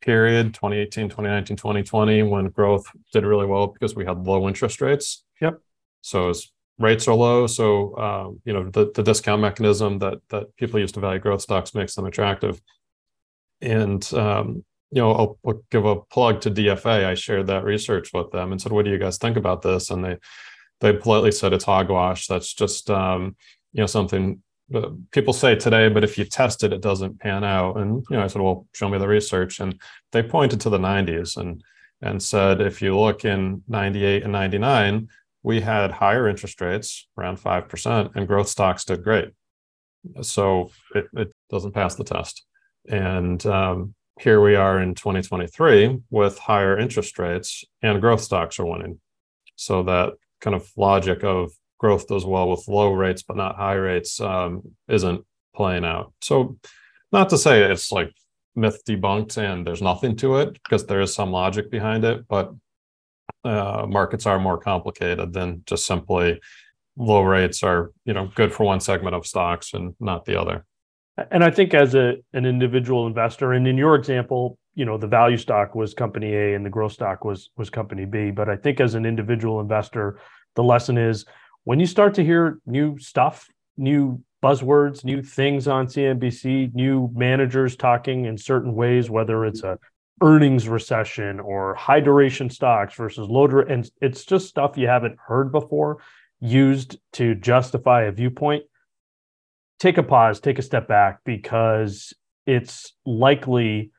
period 0.02 0.54
2018 0.54 1.08
2019 1.08 1.56
2020 1.56 2.22
when 2.24 2.46
growth 2.46 2.86
did 3.12 3.24
really 3.24 3.46
well 3.46 3.66
because 3.68 3.94
we 3.94 4.04
had 4.04 4.18
low 4.18 4.48
interest 4.48 4.80
rates 4.80 5.24
yep 5.40 5.60
so 6.00 6.30
as 6.30 6.50
rates 6.78 7.06
are 7.06 7.14
low 7.14 7.46
so 7.46 7.96
um, 7.98 8.40
you 8.44 8.52
know 8.52 8.68
the, 8.70 8.90
the 8.94 9.02
discount 9.02 9.42
mechanism 9.42 9.98
that 9.98 10.18
that 10.30 10.54
people 10.56 10.80
use 10.80 10.92
to 10.92 11.00
value 11.00 11.20
growth 11.20 11.42
stocks 11.42 11.74
makes 11.74 11.94
them 11.94 12.06
attractive. 12.06 12.60
And 13.60 14.02
um, 14.14 14.64
you 14.90 15.02
know 15.02 15.12
I'll, 15.12 15.38
I'll, 15.46 15.62
give 15.70 15.84
a 15.84 16.00
plug 16.00 16.40
to 16.42 16.50
DFA 16.50 17.04
i 17.04 17.14
shared 17.14 17.46
that 17.48 17.64
research 17.64 18.10
with 18.12 18.30
them 18.32 18.50
and 18.50 18.60
said 18.60 18.72
what 18.72 18.84
do 18.84 18.90
you 18.90 18.98
guys 18.98 19.18
think 19.18 19.36
about 19.36 19.62
this? 19.62 19.90
And 19.90 20.04
they 20.04 20.16
they 20.80 20.94
politely 20.94 21.32
said 21.32 21.52
it's 21.52 21.64
hogwash. 21.64 22.26
That's 22.26 22.54
just 22.54 22.90
um, 22.90 23.36
you 23.72 23.82
know 23.82 23.86
something 23.86 24.42
people 25.10 25.32
say 25.32 25.56
today, 25.56 25.88
but 25.88 26.04
if 26.04 26.16
you 26.16 26.24
test 26.24 26.62
it, 26.62 26.72
it 26.72 26.80
doesn't 26.80 27.18
pan 27.20 27.44
out. 27.44 27.76
And 27.76 28.04
you 28.08 28.16
know, 28.16 28.22
I 28.22 28.28
said, 28.28 28.42
well, 28.42 28.66
show 28.74 28.88
me 28.88 28.98
the 28.98 29.08
research, 29.08 29.60
and 29.60 29.80
they 30.12 30.22
pointed 30.22 30.60
to 30.62 30.70
the 30.70 30.78
90s 30.78 31.36
and 31.36 31.62
and 32.02 32.22
said, 32.22 32.62
if 32.62 32.80
you 32.80 32.98
look 32.98 33.26
in 33.26 33.62
98 33.68 34.22
and 34.22 34.32
99, 34.32 35.08
we 35.42 35.60
had 35.60 35.90
higher 35.90 36.28
interest 36.28 36.60
rates, 36.60 37.08
around 37.16 37.38
five 37.38 37.68
percent, 37.68 38.12
and 38.14 38.26
growth 38.26 38.48
stocks 38.48 38.84
did 38.84 39.02
great. 39.02 39.30
So 40.22 40.70
it, 40.94 41.06
it 41.14 41.32
doesn't 41.50 41.72
pass 41.72 41.94
the 41.94 42.04
test. 42.04 42.44
And 42.88 43.44
um, 43.46 43.94
here 44.18 44.40
we 44.40 44.54
are 44.54 44.80
in 44.80 44.94
2023 44.94 45.98
with 46.10 46.38
higher 46.38 46.78
interest 46.78 47.18
rates, 47.18 47.64
and 47.82 48.00
growth 48.00 48.20
stocks 48.20 48.58
are 48.58 48.66
winning. 48.66 49.00
So 49.56 49.82
that 49.84 50.14
kind 50.40 50.56
of 50.56 50.70
logic 50.76 51.22
of 51.22 51.52
growth 51.78 52.06
does 52.06 52.26
well 52.26 52.48
with 52.50 52.68
low 52.68 52.92
rates 52.92 53.22
but 53.22 53.36
not 53.36 53.56
high 53.56 53.74
rates 53.74 54.20
um, 54.20 54.62
isn't 54.88 55.24
playing 55.54 55.84
out. 55.84 56.12
So, 56.20 56.58
not 57.12 57.30
to 57.30 57.38
say 57.38 57.62
it's 57.70 57.90
like 57.90 58.12
myth 58.54 58.82
debunked 58.86 59.36
and 59.36 59.66
there's 59.66 59.82
nothing 59.82 60.16
to 60.16 60.36
it 60.36 60.52
because 60.52 60.86
there 60.86 61.00
is 61.00 61.12
some 61.12 61.32
logic 61.32 61.70
behind 61.70 62.04
it, 62.04 62.26
but 62.28 62.52
uh, 63.44 63.86
markets 63.88 64.26
are 64.26 64.38
more 64.38 64.58
complicated 64.58 65.32
than 65.32 65.62
just 65.66 65.86
simply 65.86 66.40
low 66.96 67.22
rates 67.22 67.62
are 67.62 67.92
you 68.04 68.12
know 68.12 68.30
good 68.34 68.52
for 68.52 68.64
one 68.64 68.80
segment 68.80 69.14
of 69.14 69.26
stocks 69.26 69.72
and 69.72 69.94
not 70.00 70.24
the 70.24 70.38
other. 70.38 70.64
And 71.30 71.44
I 71.44 71.50
think 71.50 71.74
as 71.74 71.94
a 71.94 72.16
an 72.32 72.46
individual 72.46 73.06
investor, 73.06 73.52
and 73.52 73.66
in 73.66 73.76
your 73.76 73.94
example, 73.94 74.58
you 74.74 74.84
know 74.84 74.98
the 74.98 75.06
value 75.06 75.36
stock 75.36 75.74
was 75.74 75.94
company 75.94 76.34
A 76.34 76.54
and 76.54 76.64
the 76.64 76.70
growth 76.70 76.92
stock 76.92 77.24
was 77.24 77.50
was 77.56 77.70
company 77.70 78.04
B. 78.04 78.30
But 78.30 78.48
I 78.48 78.56
think 78.56 78.80
as 78.80 78.94
an 78.94 79.06
individual 79.06 79.60
investor, 79.60 80.18
the 80.56 80.62
lesson 80.62 80.98
is 80.98 81.24
when 81.64 81.80
you 81.80 81.86
start 81.86 82.14
to 82.14 82.24
hear 82.24 82.60
new 82.66 82.98
stuff, 82.98 83.48
new 83.76 84.22
buzzwords, 84.42 85.04
new 85.04 85.22
things 85.22 85.68
on 85.68 85.86
CNBC, 85.86 86.74
new 86.74 87.10
managers 87.14 87.76
talking 87.76 88.24
in 88.24 88.38
certain 88.38 88.74
ways, 88.74 89.10
whether 89.10 89.44
it's 89.44 89.62
a 89.62 89.78
earnings 90.20 90.68
recession 90.68 91.40
or 91.40 91.74
high 91.74 92.00
duration 92.00 92.50
stocks 92.50 92.94
versus 92.94 93.28
low 93.28 93.46
and 93.46 93.90
it's 94.00 94.24
just 94.24 94.48
stuff 94.48 94.76
you 94.76 94.86
haven't 94.86 95.16
heard 95.26 95.50
before 95.50 95.98
used 96.40 96.98
to 97.12 97.34
justify 97.34 98.02
a 98.02 98.12
viewpoint. 98.12 98.64
Take 99.78 99.98
a 99.98 100.02
pause, 100.02 100.40
take 100.40 100.58
a 100.58 100.62
step 100.62 100.88
back 100.88 101.20
because 101.24 102.12
it's 102.46 102.92
likely 103.06 103.92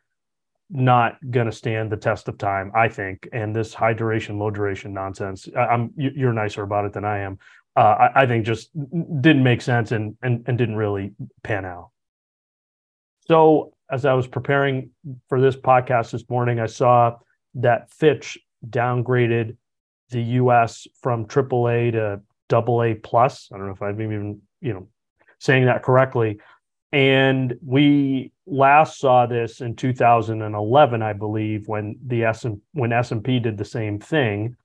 not 0.70 1.18
going 1.30 1.48
to 1.48 1.52
stand 1.52 1.92
the 1.92 1.98
test 1.98 2.28
of 2.28 2.38
time, 2.38 2.72
I 2.76 2.88
think. 2.88 3.28
And 3.34 3.56
this 3.56 3.74
high 3.74 3.94
duration, 3.94 4.40
low 4.40 4.52
duration 4.52 4.94
nonsense, 4.94 5.48
I'm 5.58 5.92
you're 5.96 6.34
nicer 6.34 6.64
about 6.64 6.86
it 6.86 6.94
than 6.94 7.06
I 7.06 7.20
am. 7.20 7.40
Uh, 7.76 8.10
I, 8.16 8.22
I, 8.22 8.26
think 8.26 8.46
just 8.46 8.70
didn't 9.22 9.44
make 9.44 9.62
sense 9.62 9.94
and, 9.94 10.18
and 10.22 10.44
and 10.46 10.58
didn't 10.58 10.76
really 10.76 11.14
pan 11.42 11.64
out. 11.64 11.92
So 13.28 13.74
as 13.92 14.06
I 14.06 14.14
was 14.14 14.26
preparing 14.26 14.92
for 15.28 15.42
this 15.42 15.56
podcast 15.56 16.12
this 16.12 16.28
morning, 16.30 16.60
I 16.60 16.66
saw 16.66 17.18
that 17.56 17.92
Fitch 17.92 18.38
downgraded 18.68 19.58
the 20.10 20.22
U.S. 20.22 20.88
from 21.02 21.26
AAA 21.26 21.92
to 21.94 22.22
AA 22.56 23.00
plus. 23.04 23.50
I 23.52 23.58
don't 23.58 23.68
know 23.68 23.74
if 23.74 23.82
I'm 23.82 24.02
even 24.02 24.42
you 24.62 24.74
know 24.74 24.88
saying 25.40 25.66
that 25.66 25.84
correctly. 25.84 26.40
And 26.94 27.58
we 27.66 28.32
last 28.46 29.00
saw 29.00 29.26
this 29.26 29.62
in 29.62 29.76
2011, 29.76 31.02
I 31.02 31.14
believe, 31.14 31.68
when 31.68 31.98
the 32.06 32.26
S 32.26 32.46
when 32.74 32.94
S 32.94 33.12
and 33.12 33.24
P 33.24 33.40
did 33.40 33.58
the 33.58 33.66
same 33.66 34.00
thing. 34.00 34.56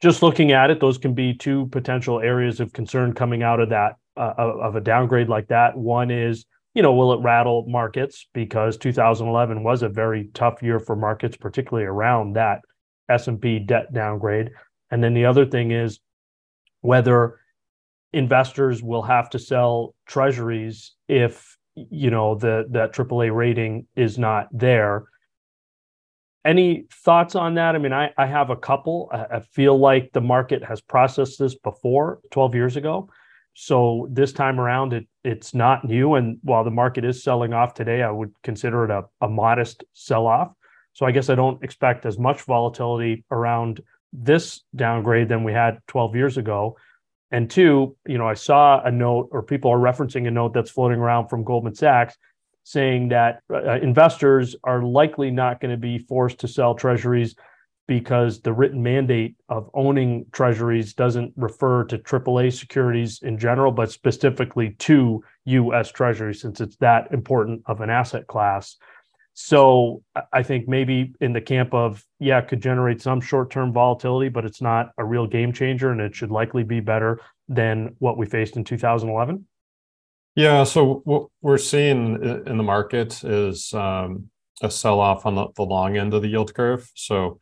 Just 0.00 0.22
looking 0.22 0.52
at 0.52 0.70
it, 0.70 0.78
those 0.78 0.98
can 0.98 1.14
be 1.14 1.34
two 1.34 1.66
potential 1.66 2.20
areas 2.20 2.60
of 2.60 2.72
concern 2.72 3.14
coming 3.14 3.42
out 3.42 3.58
of 3.58 3.70
that 3.70 3.96
uh, 4.16 4.34
of 4.36 4.76
a 4.76 4.80
downgrade 4.80 5.28
like 5.28 5.48
that. 5.48 5.76
One 5.76 6.10
is, 6.10 6.46
you 6.78 6.82
know, 6.82 6.92
will 6.92 7.12
it 7.12 7.20
rattle 7.22 7.64
markets 7.66 8.28
because 8.32 8.76
2011 8.76 9.64
was 9.64 9.82
a 9.82 9.88
very 9.88 10.30
tough 10.32 10.62
year 10.62 10.78
for 10.78 10.94
markets, 10.94 11.36
particularly 11.36 11.84
around 11.84 12.36
that 12.36 12.60
S 13.08 13.26
and 13.26 13.42
P 13.42 13.58
debt 13.58 13.92
downgrade. 13.92 14.50
And 14.88 15.02
then 15.02 15.12
the 15.12 15.24
other 15.24 15.44
thing 15.44 15.72
is 15.72 15.98
whether 16.82 17.40
investors 18.12 18.80
will 18.80 19.02
have 19.02 19.28
to 19.30 19.40
sell 19.40 19.96
treasuries 20.06 20.92
if 21.08 21.56
you 21.74 22.12
know 22.12 22.36
the 22.36 22.66
that 22.70 22.92
AAA 22.92 23.34
rating 23.34 23.88
is 23.96 24.16
not 24.16 24.46
there. 24.52 25.06
Any 26.44 26.84
thoughts 27.04 27.34
on 27.34 27.54
that? 27.54 27.74
I 27.74 27.78
mean, 27.78 27.92
I, 27.92 28.12
I 28.16 28.26
have 28.26 28.50
a 28.50 28.56
couple. 28.56 29.10
I, 29.12 29.38
I 29.38 29.40
feel 29.40 29.76
like 29.76 30.12
the 30.12 30.20
market 30.20 30.62
has 30.62 30.80
processed 30.80 31.40
this 31.40 31.56
before 31.56 32.20
12 32.30 32.54
years 32.54 32.76
ago. 32.76 33.10
So 33.60 34.06
this 34.12 34.32
time 34.32 34.60
around, 34.60 34.92
it 34.92 35.08
it's 35.24 35.52
not 35.52 35.84
new. 35.84 36.14
And 36.14 36.38
while 36.42 36.62
the 36.62 36.70
market 36.70 37.04
is 37.04 37.24
selling 37.24 37.52
off 37.52 37.74
today, 37.74 38.02
I 38.02 38.10
would 38.10 38.32
consider 38.44 38.84
it 38.84 38.90
a, 38.92 39.02
a 39.20 39.28
modest 39.28 39.82
sell 39.94 40.28
off. 40.28 40.52
So 40.92 41.06
I 41.06 41.10
guess 41.10 41.28
I 41.28 41.34
don't 41.34 41.60
expect 41.64 42.06
as 42.06 42.20
much 42.20 42.42
volatility 42.42 43.24
around 43.32 43.80
this 44.12 44.62
downgrade 44.76 45.28
than 45.28 45.42
we 45.42 45.52
had 45.52 45.80
12 45.88 46.14
years 46.14 46.36
ago. 46.36 46.76
And 47.32 47.50
two, 47.50 47.96
you 48.06 48.16
know, 48.16 48.28
I 48.28 48.34
saw 48.34 48.80
a 48.80 48.92
note 48.92 49.30
or 49.32 49.42
people 49.42 49.72
are 49.72 49.76
referencing 49.76 50.28
a 50.28 50.30
note 50.30 50.54
that's 50.54 50.70
floating 50.70 51.00
around 51.00 51.26
from 51.26 51.42
Goldman 51.42 51.74
Sachs 51.74 52.16
saying 52.62 53.08
that 53.08 53.40
uh, 53.52 53.80
investors 53.80 54.54
are 54.62 54.84
likely 54.84 55.32
not 55.32 55.60
going 55.60 55.72
to 55.72 55.76
be 55.76 55.98
forced 55.98 56.38
to 56.40 56.48
sell 56.48 56.76
treasuries 56.76 57.34
because 57.88 58.42
the 58.42 58.52
written 58.52 58.82
mandate 58.82 59.34
of 59.48 59.70
owning 59.72 60.26
treasuries 60.30 60.92
doesn't 60.92 61.32
refer 61.36 61.82
to 61.84 61.98
AAA 61.98 62.52
securities 62.52 63.20
in 63.22 63.38
general, 63.38 63.72
but 63.72 63.90
specifically 63.90 64.76
to 64.78 65.24
US 65.46 65.90
treasuries, 65.90 66.42
since 66.42 66.60
it's 66.60 66.76
that 66.76 67.10
important 67.12 67.62
of 67.64 67.80
an 67.80 67.88
asset 67.88 68.26
class. 68.26 68.76
So 69.32 70.02
I 70.32 70.42
think 70.42 70.68
maybe 70.68 71.14
in 71.20 71.32
the 71.32 71.40
camp 71.40 71.72
of, 71.72 72.04
yeah, 72.20 72.38
it 72.38 72.48
could 72.48 72.60
generate 72.60 73.00
some 73.00 73.22
short 73.22 73.50
term 73.50 73.72
volatility, 73.72 74.28
but 74.28 74.44
it's 74.44 74.60
not 74.60 74.90
a 74.98 75.04
real 75.04 75.26
game 75.26 75.52
changer 75.52 75.90
and 75.90 76.00
it 76.00 76.14
should 76.14 76.30
likely 76.30 76.64
be 76.64 76.80
better 76.80 77.20
than 77.48 77.96
what 78.00 78.18
we 78.18 78.26
faced 78.26 78.56
in 78.56 78.64
2011. 78.64 79.46
Yeah. 80.34 80.64
So 80.64 81.00
what 81.04 81.28
we're 81.40 81.56
seeing 81.56 82.22
in 82.46 82.58
the 82.58 82.62
market 82.62 83.24
is 83.24 83.72
um, 83.72 84.28
a 84.60 84.70
sell 84.70 85.00
off 85.00 85.24
on 85.24 85.36
the, 85.36 85.46
the 85.56 85.62
long 85.62 85.96
end 85.96 86.12
of 86.12 86.20
the 86.20 86.28
yield 86.28 86.52
curve. 86.52 86.90
So 86.94 87.38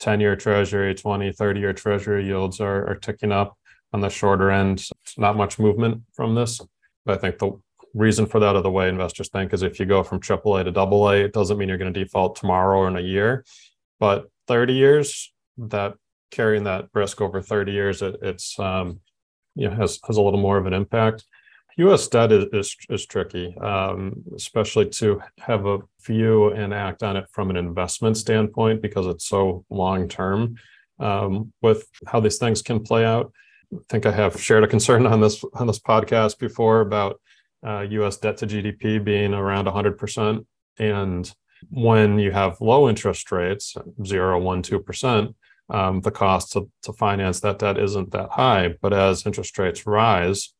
10 0.00 0.20
year 0.20 0.36
treasury, 0.36 0.94
20, 0.94 1.32
30 1.32 1.60
year 1.60 1.72
treasury 1.72 2.26
yields 2.26 2.60
are, 2.60 2.88
are 2.90 2.96
ticking 2.96 3.32
up 3.32 3.56
on 3.92 4.00
the 4.00 4.08
shorter 4.08 4.50
end. 4.50 4.84
It's 5.02 5.18
Not 5.18 5.36
much 5.36 5.58
movement 5.58 6.02
from 6.12 6.34
this. 6.34 6.60
But 7.04 7.18
I 7.18 7.20
think 7.20 7.38
the 7.38 7.60
reason 7.94 8.26
for 8.26 8.40
that, 8.40 8.56
or 8.56 8.62
the 8.62 8.70
way 8.70 8.88
investors 8.88 9.28
think, 9.28 9.52
is 9.52 9.62
if 9.62 9.78
you 9.78 9.86
go 9.86 10.02
from 10.02 10.20
AAA 10.20 10.72
to 10.72 10.80
AA, 10.80 11.24
it 11.24 11.32
doesn't 11.32 11.58
mean 11.58 11.68
you're 11.68 11.78
going 11.78 11.92
to 11.92 12.04
default 12.04 12.36
tomorrow 12.36 12.78
or 12.78 12.88
in 12.88 12.96
a 12.96 13.00
year. 13.00 13.44
But 13.98 14.30
30 14.48 14.74
years, 14.74 15.32
that 15.58 15.94
carrying 16.30 16.64
that 16.64 16.88
risk 16.94 17.20
over 17.20 17.42
30 17.42 17.72
years, 17.72 18.02
it, 18.02 18.16
it's 18.22 18.58
um, 18.58 19.00
you 19.54 19.68
know 19.68 19.74
has 19.74 19.98
has 20.06 20.16
a 20.16 20.22
little 20.22 20.40
more 20.40 20.56
of 20.56 20.66
an 20.66 20.72
impact. 20.72 21.24
U.S. 21.76 22.08
debt 22.08 22.32
is 22.32 22.46
is, 22.52 22.76
is 22.88 23.06
tricky, 23.06 23.56
um, 23.58 24.22
especially 24.34 24.88
to 24.90 25.20
have 25.38 25.66
a 25.66 25.78
view 26.04 26.48
and 26.52 26.74
act 26.74 27.02
on 27.02 27.16
it 27.16 27.26
from 27.30 27.50
an 27.50 27.56
investment 27.56 28.16
standpoint 28.16 28.82
because 28.82 29.06
it's 29.06 29.26
so 29.26 29.64
long 29.70 30.08
term. 30.08 30.56
Um, 30.98 31.52
with 31.62 31.86
how 32.06 32.20
these 32.20 32.36
things 32.36 32.60
can 32.60 32.80
play 32.80 33.06
out, 33.06 33.32
I 33.72 33.78
think 33.88 34.04
I 34.04 34.12
have 34.12 34.40
shared 34.40 34.64
a 34.64 34.68
concern 34.68 35.06
on 35.06 35.20
this 35.20 35.42
on 35.54 35.66
this 35.66 35.78
podcast 35.78 36.38
before 36.38 36.80
about 36.80 37.20
uh, 37.66 37.80
U.S. 37.90 38.16
debt 38.18 38.36
to 38.38 38.46
GDP 38.46 39.02
being 39.02 39.32
around 39.32 39.64
100 39.66 39.96
percent, 39.96 40.46
and 40.78 41.32
when 41.68 42.18
you 42.18 42.32
have 42.32 42.60
low 42.60 42.88
interest 42.88 43.30
rates, 43.32 43.76
zero, 44.04 44.38
one, 44.40 44.62
two 44.62 44.80
percent, 44.80 45.34
um, 45.68 46.00
the 46.00 46.10
cost 46.10 46.52
to, 46.52 46.70
to 46.82 46.92
finance 46.92 47.40
that 47.40 47.58
debt 47.58 47.78
isn't 47.78 48.10
that 48.12 48.30
high. 48.30 48.74
But 48.80 48.92
as 48.92 49.24
interest 49.24 49.58
rates 49.58 49.86
rise, 49.86 50.52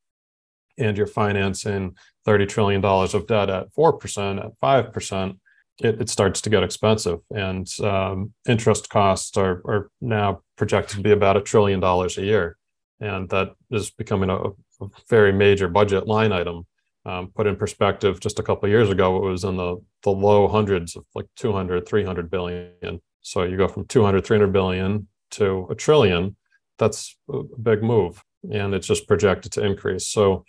and 0.80 0.96
you're 0.96 1.06
financing 1.06 1.96
$30 2.26 2.48
trillion 2.48 2.84
of 2.84 3.26
debt 3.26 3.50
at 3.50 3.72
4%, 3.74 4.44
at 4.44 4.60
5%, 4.60 5.38
it, 5.82 6.00
it 6.00 6.08
starts 6.08 6.40
to 6.42 6.50
get 6.50 6.62
expensive. 6.62 7.20
And 7.30 7.68
um, 7.80 8.32
interest 8.48 8.88
costs 8.88 9.36
are, 9.36 9.62
are 9.66 9.90
now 10.00 10.42
projected 10.56 10.96
to 10.96 11.02
be 11.02 11.12
about 11.12 11.36
a 11.36 11.40
trillion 11.40 11.80
dollars 11.80 12.18
a 12.18 12.24
year. 12.24 12.56
And 13.00 13.28
that 13.30 13.52
is 13.70 13.90
becoming 13.90 14.30
a, 14.30 14.36
a 14.36 14.88
very 15.08 15.32
major 15.32 15.68
budget 15.68 16.06
line 16.06 16.32
item. 16.32 16.66
Um, 17.06 17.28
put 17.34 17.46
in 17.46 17.56
perspective, 17.56 18.20
just 18.20 18.38
a 18.38 18.42
couple 18.42 18.68
years 18.68 18.90
ago, 18.90 19.16
it 19.16 19.30
was 19.30 19.44
in 19.44 19.56
the, 19.56 19.76
the 20.02 20.10
low 20.10 20.48
hundreds 20.48 20.96
of 20.96 21.04
like 21.14 21.26
200, 21.36 21.88
300 21.88 22.30
billion. 22.30 23.00
So 23.22 23.42
you 23.44 23.56
go 23.56 23.68
from 23.68 23.86
200, 23.86 24.24
300 24.24 24.52
billion 24.52 25.08
to 25.32 25.66
a 25.70 25.74
trillion. 25.74 26.36
That's 26.78 27.16
a 27.32 27.42
big 27.60 27.82
move. 27.82 28.22
And 28.52 28.74
it's 28.74 28.86
just 28.86 29.08
projected 29.08 29.52
to 29.52 29.64
increase. 29.64 30.08
So 30.08 30.44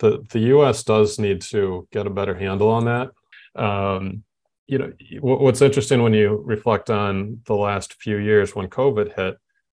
the 0.00 0.24
the 0.30 0.40
U.S. 0.54 0.82
does 0.82 1.18
need 1.18 1.42
to 1.42 1.86
get 1.92 2.06
a 2.06 2.10
better 2.10 2.34
handle 2.34 2.68
on 2.68 2.86
that. 2.86 3.10
Um, 3.54 4.24
you 4.66 4.78
know, 4.78 4.92
what's 5.20 5.62
interesting 5.62 6.02
when 6.02 6.14
you 6.14 6.42
reflect 6.44 6.90
on 6.90 7.40
the 7.46 7.54
last 7.54 7.94
few 7.94 8.16
years 8.16 8.54
when 8.54 8.68
COVID 8.68 9.16
hit, 9.16 9.36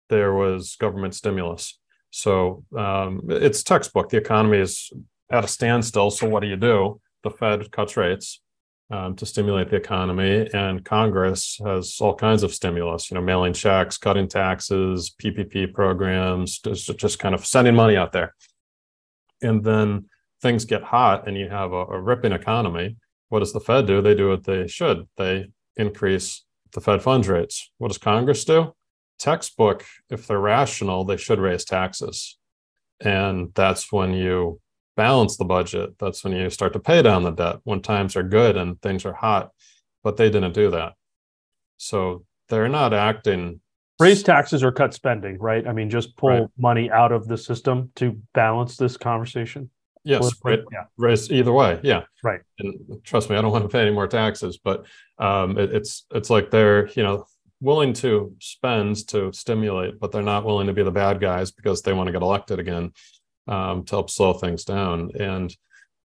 there 0.08 0.34
was 0.34 0.76
government 0.76 1.14
stimulus. 1.14 1.78
So 2.10 2.64
um, 2.76 3.22
it's 3.28 3.62
textbook. 3.62 4.08
The 4.08 4.16
economy 4.16 4.58
is 4.58 4.92
at 5.30 5.44
a 5.44 5.48
standstill. 5.48 6.10
So 6.10 6.28
what 6.28 6.40
do 6.40 6.48
you 6.48 6.56
do? 6.56 7.00
The 7.22 7.30
Fed 7.30 7.70
cuts 7.70 7.96
rates 7.96 8.42
um, 8.90 9.14
to 9.16 9.26
stimulate 9.26 9.70
the 9.70 9.76
economy, 9.76 10.48
and 10.52 10.84
Congress 10.84 11.60
has 11.64 11.98
all 12.00 12.16
kinds 12.16 12.42
of 12.42 12.52
stimulus. 12.52 13.10
You 13.10 13.14
know, 13.14 13.20
mailing 13.20 13.52
checks, 13.52 13.96
cutting 13.96 14.26
taxes, 14.26 15.14
PPP 15.22 15.72
programs, 15.72 16.58
just, 16.58 16.98
just 16.98 17.18
kind 17.20 17.34
of 17.34 17.46
sending 17.46 17.76
money 17.76 17.96
out 17.96 18.10
there 18.10 18.34
and 19.42 19.64
then 19.64 20.06
things 20.42 20.64
get 20.64 20.82
hot 20.82 21.26
and 21.28 21.36
you 21.36 21.48
have 21.48 21.72
a, 21.72 21.84
a 21.86 22.00
ripping 22.00 22.32
economy, 22.32 22.96
what 23.28 23.40
does 23.40 23.52
the 23.52 23.60
Fed 23.60 23.86
do? 23.86 24.02
They 24.02 24.14
do 24.14 24.28
what 24.28 24.44
they 24.44 24.66
should. 24.66 25.08
They 25.16 25.46
increase 25.76 26.44
the 26.72 26.80
Fed 26.80 27.02
funds 27.02 27.28
rates. 27.28 27.70
What 27.78 27.88
does 27.88 27.98
Congress 27.98 28.44
do? 28.44 28.74
Textbook, 29.18 29.84
if 30.08 30.26
they're 30.26 30.40
rational, 30.40 31.04
they 31.04 31.16
should 31.16 31.38
raise 31.38 31.64
taxes. 31.64 32.38
And 33.00 33.50
that's 33.54 33.92
when 33.92 34.14
you 34.14 34.60
balance 34.96 35.36
the 35.36 35.44
budget. 35.44 35.98
That's 35.98 36.24
when 36.24 36.32
you 36.32 36.50
start 36.50 36.72
to 36.72 36.80
pay 36.80 37.02
down 37.02 37.22
the 37.22 37.30
debt 37.30 37.56
when 37.64 37.82
times 37.82 38.16
are 38.16 38.22
good 38.22 38.56
and 38.56 38.80
things 38.80 39.04
are 39.04 39.14
hot. 39.14 39.50
But 40.02 40.16
they 40.16 40.30
didn't 40.30 40.54
do 40.54 40.70
that. 40.70 40.94
So 41.76 42.24
they're 42.48 42.68
not 42.68 42.92
acting 42.92 43.60
raise 44.00 44.22
taxes 44.22 44.64
or 44.64 44.72
cut 44.72 44.94
spending, 44.94 45.38
right? 45.38 45.66
I 45.66 45.72
mean, 45.72 45.90
just 45.90 46.16
pull 46.16 46.30
right. 46.30 46.48
money 46.58 46.90
out 46.90 47.12
of 47.12 47.28
the 47.28 47.36
system 47.36 47.90
to 47.96 48.18
balance 48.34 48.76
this 48.76 48.96
conversation. 48.96 49.70
Yes, 50.02 50.32
right. 50.42 50.60
Yeah. 50.72 50.84
Raise 50.96 51.30
either 51.30 51.52
way. 51.52 51.78
Yeah. 51.82 52.04
Right. 52.22 52.40
And 52.58 52.74
trust 53.04 53.28
me, 53.28 53.36
I 53.36 53.42
don't 53.42 53.52
want 53.52 53.64
to 53.64 53.68
pay 53.68 53.82
any 53.82 53.90
more 53.90 54.06
taxes, 54.06 54.58
but 54.62 54.86
um, 55.18 55.58
it, 55.58 55.74
it's 55.74 56.06
it's 56.10 56.30
like 56.30 56.50
they're 56.50 56.88
you 56.88 57.02
know 57.02 57.26
willing 57.60 57.92
to 57.92 58.34
spend 58.40 59.06
to 59.08 59.30
stimulate, 59.32 60.00
but 60.00 60.10
they're 60.10 60.22
not 60.22 60.46
willing 60.46 60.68
to 60.68 60.72
be 60.72 60.82
the 60.82 60.90
bad 60.90 61.20
guys 61.20 61.50
because 61.50 61.82
they 61.82 61.92
want 61.92 62.06
to 62.06 62.12
get 62.12 62.22
elected 62.22 62.58
again 62.58 62.92
um, 63.46 63.84
to 63.84 63.90
help 63.96 64.08
slow 64.08 64.32
things 64.32 64.64
down, 64.64 65.10
and 65.18 65.54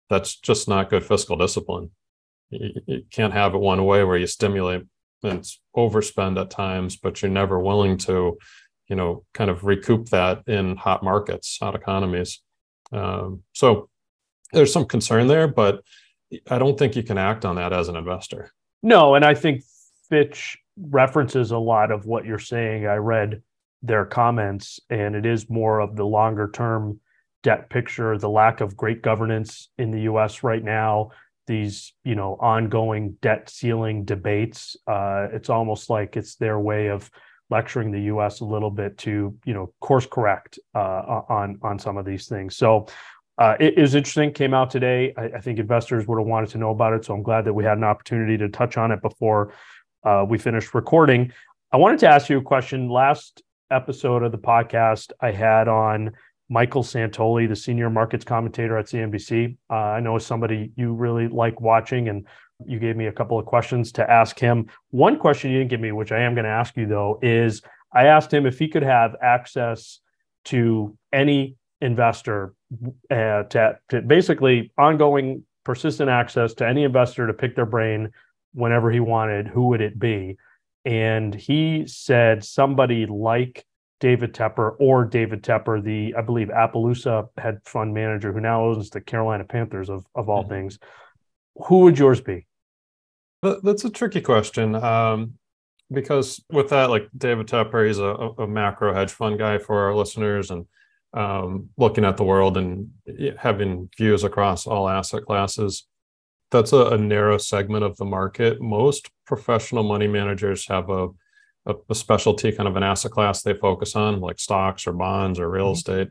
that's 0.08 0.36
just 0.36 0.66
not 0.66 0.88
good 0.88 1.04
fiscal 1.04 1.36
discipline. 1.36 1.90
You, 2.48 2.70
you 2.86 3.02
can't 3.10 3.34
have 3.34 3.54
it 3.54 3.58
one 3.58 3.84
way 3.84 4.02
where 4.02 4.16
you 4.16 4.26
stimulate 4.26 4.84
it's 5.24 5.60
overspend 5.76 6.40
at 6.40 6.50
times, 6.50 6.96
but 6.96 7.22
you're 7.22 7.30
never 7.30 7.58
willing 7.58 7.96
to, 7.98 8.38
you 8.88 8.96
know, 8.96 9.24
kind 9.32 9.50
of 9.50 9.64
recoup 9.64 10.08
that 10.10 10.42
in 10.46 10.76
hot 10.76 11.02
markets, 11.02 11.58
hot 11.60 11.74
economies. 11.74 12.40
Um, 12.92 13.42
so 13.52 13.88
there's 14.52 14.72
some 14.72 14.86
concern 14.86 15.26
there, 15.26 15.48
but 15.48 15.82
I 16.50 16.58
don't 16.58 16.78
think 16.78 16.96
you 16.96 17.02
can 17.02 17.18
act 17.18 17.44
on 17.44 17.56
that 17.56 17.72
as 17.72 17.88
an 17.88 17.96
investor. 17.96 18.50
No, 18.82 19.14
and 19.14 19.24
I 19.24 19.34
think 19.34 19.62
Fitch 20.08 20.58
references 20.76 21.50
a 21.50 21.58
lot 21.58 21.90
of 21.90 22.06
what 22.06 22.24
you're 22.24 22.38
saying. 22.38 22.86
I 22.86 22.96
read 22.96 23.42
their 23.82 24.04
comments, 24.04 24.80
and 24.90 25.14
it 25.14 25.26
is 25.26 25.50
more 25.50 25.80
of 25.80 25.96
the 25.96 26.04
longer 26.04 26.50
term 26.52 27.00
debt 27.42 27.68
picture, 27.68 28.16
the 28.18 28.28
lack 28.28 28.60
of 28.60 28.76
great 28.76 29.02
governance 29.02 29.68
in 29.78 29.90
the 29.90 30.02
US 30.02 30.42
right 30.42 30.64
now, 30.64 31.10
these 31.46 31.92
you 32.04 32.14
know 32.14 32.36
ongoing 32.40 33.16
debt 33.20 33.50
ceiling 33.50 34.04
debates 34.04 34.76
uh, 34.86 35.28
it's 35.32 35.50
almost 35.50 35.90
like 35.90 36.16
it's 36.16 36.36
their 36.36 36.58
way 36.58 36.88
of 36.88 37.10
lecturing 37.50 37.90
the 37.90 38.00
us 38.00 38.40
a 38.40 38.44
little 38.44 38.70
bit 38.70 38.96
to 38.98 39.36
you 39.44 39.54
know 39.54 39.72
course 39.80 40.06
correct 40.06 40.58
uh, 40.74 41.22
on 41.28 41.58
on 41.62 41.78
some 41.78 41.96
of 41.96 42.04
these 42.04 42.26
things. 42.26 42.56
So 42.56 42.86
uh, 43.38 43.56
it 43.60 43.78
is 43.78 43.94
interesting. 43.94 44.32
Came 44.32 44.54
out 44.54 44.70
today. 44.70 45.12
I, 45.16 45.24
I, 45.24 45.40
think 45.40 45.58
investors 45.58 46.06
would 46.06 46.18
have 46.18 46.26
wanted 46.26 46.50
to 46.50 46.58
know 46.58 46.70
about 46.70 46.92
it 46.92 47.04
so 47.04 47.14
i'm 47.14 47.22
glad 47.24 47.44
that 47.46 47.52
we 47.52 47.64
had 47.64 47.78
an 47.78 47.84
opportunity 47.84 48.36
to 48.38 48.48
touch 48.48 48.76
on 48.76 48.92
it 48.92 49.02
before 49.02 49.52
uh, 50.04 50.24
we 50.28 50.38
finished 50.38 50.74
recording. 50.74 51.32
I 51.72 51.76
wanted 51.76 51.98
to 52.00 52.08
ask 52.08 52.28
you 52.28 52.38
a 52.38 52.42
question. 52.42 52.88
Last 52.88 53.42
episode 53.70 54.22
of 54.22 54.30
the 54.30 54.38
podcast 54.38 55.10
i 55.20 55.30
had 55.30 55.68
on 55.68 56.12
Michael 56.48 56.82
Santoli, 56.82 57.48
the 57.48 57.56
senior 57.56 57.90
markets 57.90 58.24
commentator 58.24 58.76
at 58.76 58.86
CNBC. 58.86 59.56
Uh, 59.70 59.74
I 59.74 60.00
know 60.00 60.16
is 60.16 60.26
somebody 60.26 60.72
you 60.76 60.92
really 60.92 61.28
like 61.28 61.60
watching, 61.60 62.08
and 62.08 62.26
you 62.66 62.78
gave 62.78 62.96
me 62.96 63.06
a 63.06 63.12
couple 63.12 63.38
of 63.38 63.46
questions 63.46 63.92
to 63.92 64.10
ask 64.10 64.38
him. 64.38 64.66
One 64.90 65.18
question 65.18 65.50
you 65.50 65.58
didn't 65.58 65.70
give 65.70 65.80
me, 65.80 65.92
which 65.92 66.12
I 66.12 66.20
am 66.20 66.34
going 66.34 66.44
to 66.44 66.50
ask 66.50 66.76
you 66.76 66.86
though, 66.86 67.18
is 67.22 67.62
I 67.92 68.06
asked 68.06 68.32
him 68.32 68.46
if 68.46 68.58
he 68.58 68.68
could 68.68 68.82
have 68.82 69.16
access 69.22 70.00
to 70.46 70.96
any 71.12 71.56
investor 71.80 72.54
uh, 73.10 73.44
to, 73.44 73.78
to 73.90 74.02
basically 74.02 74.72
ongoing 74.76 75.44
persistent 75.64 76.10
access 76.10 76.54
to 76.54 76.68
any 76.68 76.84
investor 76.84 77.26
to 77.26 77.32
pick 77.32 77.56
their 77.56 77.66
brain 77.66 78.10
whenever 78.52 78.90
he 78.90 79.00
wanted, 79.00 79.48
who 79.48 79.68
would 79.68 79.80
it 79.80 79.98
be? 79.98 80.36
And 80.84 81.34
he 81.34 81.86
said 81.86 82.44
somebody 82.44 83.06
like 83.06 83.64
David 84.00 84.34
Tepper 84.34 84.76
or 84.78 85.04
David 85.04 85.42
Tepper, 85.42 85.82
the 85.82 86.14
I 86.16 86.22
believe 86.22 86.48
Appaloosa 86.48 87.28
hedge 87.38 87.58
fund 87.64 87.94
manager 87.94 88.32
who 88.32 88.40
now 88.40 88.64
owns 88.64 88.90
the 88.90 89.00
Carolina 89.00 89.44
Panthers 89.44 89.88
of 89.88 90.04
of 90.14 90.28
all 90.28 90.42
mm-hmm. 90.42 90.50
things. 90.50 90.78
Who 91.66 91.80
would 91.80 91.98
yours 91.98 92.20
be? 92.20 92.46
That's 93.42 93.84
a 93.84 93.90
tricky 93.90 94.20
question 94.20 94.74
um, 94.74 95.34
because 95.92 96.42
with 96.50 96.70
that, 96.70 96.90
like 96.90 97.08
David 97.16 97.46
Tepper, 97.46 97.86
he's 97.86 97.98
a, 97.98 98.04
a, 98.04 98.46
macro 98.46 98.94
hedge 98.94 99.12
fund 99.12 99.38
guy 99.38 99.58
for 99.58 99.84
our 99.84 99.94
listeners 99.94 100.50
and 100.50 100.66
um, 101.12 101.68
looking 101.76 102.06
at 102.06 102.16
the 102.16 102.24
world 102.24 102.56
and 102.56 102.90
having 103.38 103.90
views 103.98 104.24
across 104.24 104.66
all 104.66 104.88
asset 104.88 105.26
classes. 105.26 105.86
That's 106.50 106.72
a, 106.72 106.86
a 106.86 106.98
narrow 106.98 107.36
segment 107.36 107.84
of 107.84 107.96
the 107.98 108.06
market. 108.06 108.60
Most 108.62 109.10
professional 109.26 109.82
money 109.82 110.08
managers 110.08 110.66
have 110.68 110.88
a 110.88 111.08
a, 111.66 111.74
a, 111.88 111.94
specialty 111.94 112.52
kind 112.52 112.68
of 112.68 112.76
an 112.76 112.82
asset 112.82 113.10
class 113.10 113.42
they 113.42 113.54
focus 113.54 113.96
on, 113.96 114.20
like 114.20 114.38
stocks 114.38 114.86
or 114.86 114.92
bonds 114.92 115.38
or 115.38 115.50
real 115.50 115.66
mm-hmm. 115.66 115.72
estate. 115.72 116.08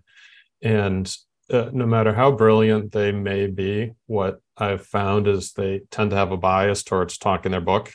And 0.61 1.15
uh, 1.51 1.69
no 1.73 1.85
matter 1.85 2.13
how 2.13 2.31
brilliant 2.31 2.91
they 2.91 3.11
may 3.11 3.47
be, 3.47 3.91
what 4.07 4.41
I've 4.57 4.85
found 4.85 5.27
is 5.27 5.53
they 5.53 5.81
tend 5.91 6.11
to 6.11 6.17
have 6.17 6.31
a 6.31 6.37
bias 6.37 6.83
towards 6.83 7.17
talking 7.17 7.51
their 7.51 7.61
book. 7.61 7.91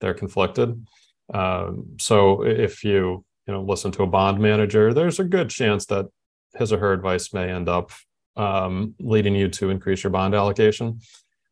They're 0.00 0.14
conflicted. 0.14 0.86
Um, 1.32 1.96
so 1.98 2.44
if 2.44 2.84
you 2.84 3.24
you 3.46 3.54
know 3.54 3.62
listen 3.62 3.92
to 3.92 4.02
a 4.02 4.06
bond 4.06 4.40
manager, 4.40 4.94
there's 4.94 5.18
a 5.18 5.24
good 5.24 5.50
chance 5.50 5.86
that 5.86 6.06
his 6.54 6.72
or 6.72 6.78
her 6.78 6.92
advice 6.92 7.32
may 7.32 7.50
end 7.50 7.68
up 7.68 7.90
um, 8.36 8.94
leading 9.00 9.34
you 9.34 9.48
to 9.48 9.70
increase 9.70 10.02
your 10.02 10.10
bond 10.10 10.34
allocation. 10.34 11.00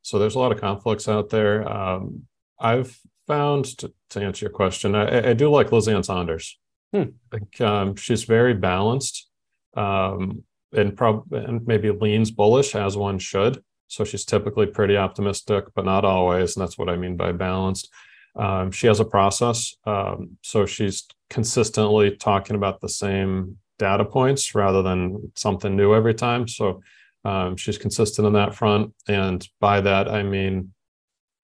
So 0.03 0.19
there's 0.19 0.35
a 0.35 0.39
lot 0.39 0.53
of 0.53 0.61
conflicts 0.61 1.09
out 1.09 1.31
there. 1.31 1.67
Um, 1.71 2.27
I've 2.61 2.99
found 3.27 3.65
to, 3.79 3.93
to 4.11 4.21
answer 4.21 4.47
your 4.47 4.53
question, 4.53 4.95
I, 4.95 5.31
I 5.31 5.33
do 5.33 5.51
like 5.51 5.73
Liz 5.73 5.89
Ann 5.89 6.03
Sonders. 6.03 6.59
Hmm. 6.93 7.03
I 7.33 7.39
think 7.39 7.61
um, 7.61 7.97
she's 7.97 8.25
very 8.25 8.55
balanced 8.55 9.29
um, 9.77 10.45
and, 10.73 10.97
prob- 10.97 11.33
and 11.33 11.67
maybe 11.67 11.91
leans 11.91 12.31
bullish 12.31 12.75
as 12.75 12.97
one 12.97 13.19
should. 13.19 13.63
So 13.89 14.05
she's 14.05 14.25
typically 14.25 14.67
pretty 14.67 14.97
optimistic, 14.97 15.65
but 15.75 15.85
not 15.85 16.05
always. 16.05 16.57
And 16.57 16.63
that's 16.63 16.79
what 16.79 16.89
I 16.89 16.97
mean 16.97 17.17
by 17.17 17.33
balanced. 17.33 17.91
Um, 18.37 18.71
she 18.71 18.87
has 18.87 19.01
a 19.01 19.05
process. 19.05 19.77
Um, 19.85 20.39
so 20.43 20.67
she's 20.67 21.07
consistently 21.31 22.17
talking 22.17 22.57
about 22.57 22.81
the 22.81 22.89
same 22.89 23.59
data 23.79 24.05
points 24.05 24.55
rather 24.55 24.83
than 24.83 25.33
something 25.37 25.77
new 25.77 25.95
every 25.95 26.15
time. 26.15 26.49
So 26.49 26.83
um, 27.25 27.57
she's 27.57 27.79
consistent 27.79 28.27
on 28.27 28.33
that 28.35 28.55
front. 28.55 28.95
And 29.09 29.47
by 29.61 29.81
that, 29.81 30.09
I 30.09 30.23
mean, 30.23 30.73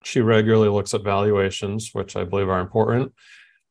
she 0.03 0.21
regularly 0.21 0.69
looks 0.69 0.93
at 0.93 1.03
valuations, 1.03 1.91
which 1.93 2.15
I 2.15 2.23
believe 2.23 2.49
are 2.49 2.59
important, 2.59 3.13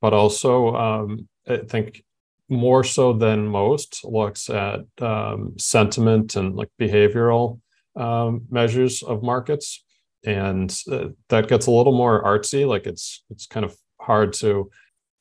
but 0.00 0.12
also 0.12 0.74
um, 0.74 1.28
I 1.48 1.58
think 1.58 2.02
more 2.48 2.82
so 2.82 3.12
than 3.12 3.46
most 3.46 4.04
looks 4.04 4.50
at 4.50 4.80
um, 5.00 5.54
sentiment 5.58 6.36
and 6.36 6.56
like 6.56 6.68
behavioral 6.80 7.60
um, 7.96 8.42
measures 8.50 9.02
of 9.02 9.22
markets. 9.22 9.84
And 10.24 10.76
uh, 10.90 11.08
that 11.28 11.48
gets 11.48 11.66
a 11.66 11.70
little 11.70 11.96
more 11.96 12.22
artsy 12.22 12.66
like 12.66 12.86
it's 12.86 13.24
it's 13.30 13.46
kind 13.46 13.64
of 13.64 13.74
hard 13.98 14.34
to 14.34 14.70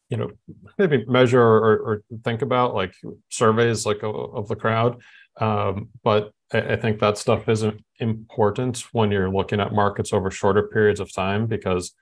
you 0.09 0.17
know 0.17 0.31
maybe 0.77 1.05
measure 1.05 1.41
or, 1.41 1.77
or 1.77 2.03
think 2.23 2.41
about 2.41 2.75
like 2.75 2.93
surveys 3.29 3.85
like 3.85 4.03
of, 4.03 4.47
the 4.49 4.55
crowd. 4.55 5.01
Um, 5.39 5.89
but 6.03 6.33
I, 6.51 6.75
think 6.75 6.99
that 6.99 7.17
stuff 7.17 7.47
isn't 7.47 7.83
important 7.99 8.79
when 8.91 9.11
you're 9.11 9.31
looking 9.31 9.59
at 9.59 9.73
markets 9.73 10.13
over 10.13 10.31
shorter 10.31 10.63
periods 10.63 10.99
of 10.99 11.13
time 11.13 11.45
because 11.45 11.93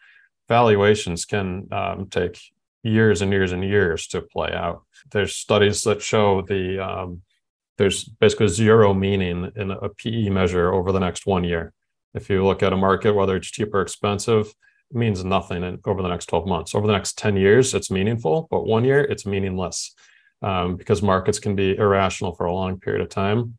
valuations 0.48 1.26
can 1.26 1.68
um, 1.72 2.08
take 2.10 2.40
years 2.84 3.22
and 3.22 3.32
years 3.32 3.52
and 3.52 3.64
years 3.64 4.08
to 4.08 4.22
play 4.22 4.54
out 4.54 4.84
there's 5.12 5.36
studies 5.36 5.84
that 5.84 6.02
show 6.02 6.42
the 6.44 6.80
um, 6.80 7.22
there's 7.78 8.06
basically 8.06 8.48
zero 8.48 8.94
meaning 8.94 9.52
in 9.56 9.72
a 9.72 9.90
pe 9.90 10.30
measure 10.30 10.72
over 10.74 10.92
the 10.92 11.00
next 11.00 11.26
one 11.26 11.44
year 11.44 11.74
if 12.18 12.30
you 12.30 12.44
look 12.44 12.64
at 12.64 12.74
a 12.74 12.78
market, 12.78 13.14
whether 13.14 13.36
it's 13.36 13.50
cheap 13.50 13.74
or 13.74 13.82
expensive, 13.82 14.48
it 14.90 14.96
means 14.96 15.24
nothing 15.24 15.64
in, 15.64 15.80
over 15.86 16.02
the 16.02 16.10
next 16.10 16.26
12 16.26 16.48
months. 16.48 16.76
Over 16.76 16.88
the 16.88 16.94
next 16.94 17.18
10 17.18 17.38
years, 17.38 17.74
it's 17.74 17.92
meaningful, 17.92 18.48
but 18.50 18.66
one 18.66 18.84
year, 18.84 19.02
it's 19.02 19.26
meaningless 19.26 19.94
um, 20.42 20.76
because 20.76 21.02
markets 21.02 21.40
can 21.40 21.56
be 21.56 21.78
irrational 21.78 22.34
for 22.34 22.46
a 22.46 22.54
long 22.54 22.80
period 22.80 23.02
of 23.02 23.10
time. 23.10 23.58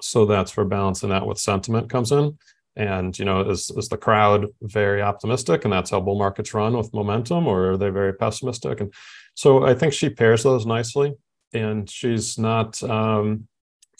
So 0.00 0.26
that's 0.26 0.56
where 0.56 0.66
balancing 0.66 1.10
that 1.10 1.26
with 1.26 1.38
sentiment 1.38 1.90
comes 1.90 2.12
in. 2.12 2.38
And, 2.76 3.16
you 3.16 3.24
know, 3.24 3.48
is, 3.48 3.70
is 3.70 3.88
the 3.88 3.96
crowd 3.96 4.46
very 4.60 5.00
optimistic 5.00 5.64
and 5.64 5.72
that's 5.72 5.90
how 5.90 6.00
bull 6.00 6.18
markets 6.18 6.54
run 6.54 6.76
with 6.76 6.92
momentum, 6.92 7.46
or 7.46 7.72
are 7.72 7.76
they 7.76 7.90
very 7.90 8.12
pessimistic? 8.12 8.80
And 8.80 8.92
so 9.34 9.64
I 9.64 9.74
think 9.74 9.92
she 9.92 10.10
pairs 10.10 10.42
those 10.42 10.66
nicely 10.66 11.14
and 11.52 11.88
she's 11.88 12.36
not 12.36 12.82
um, 12.82 13.46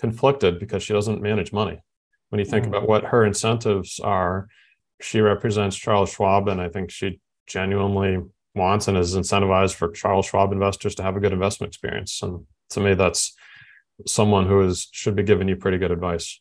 conflicted 0.00 0.58
because 0.58 0.82
she 0.82 0.92
doesn't 0.92 1.22
manage 1.22 1.52
money 1.52 1.80
when 2.34 2.40
you 2.40 2.44
think 2.44 2.64
mm. 2.64 2.70
about 2.70 2.88
what 2.88 3.04
her 3.04 3.24
incentives 3.24 4.00
are, 4.00 4.48
she 5.00 5.20
represents 5.20 5.76
Charles 5.76 6.10
Schwab, 6.10 6.48
and 6.48 6.60
I 6.60 6.68
think 6.68 6.90
she 6.90 7.20
genuinely 7.46 8.18
wants 8.56 8.88
and 8.88 8.98
is 8.98 9.14
incentivized 9.14 9.76
for 9.76 9.92
Charles 9.92 10.26
Schwab 10.26 10.50
investors 10.50 10.96
to 10.96 11.04
have 11.04 11.14
a 11.14 11.20
good 11.20 11.32
investment 11.32 11.68
experience. 11.68 12.20
And 12.22 12.44
to 12.70 12.80
me, 12.80 12.94
that's 12.94 13.36
someone 14.06 14.46
who 14.46 14.62
is 14.62 14.88
should 14.92 15.16
be 15.16 15.22
giving 15.22 15.48
you 15.48 15.56
pretty 15.56 15.78
good 15.78 15.90
advice. 15.90 16.40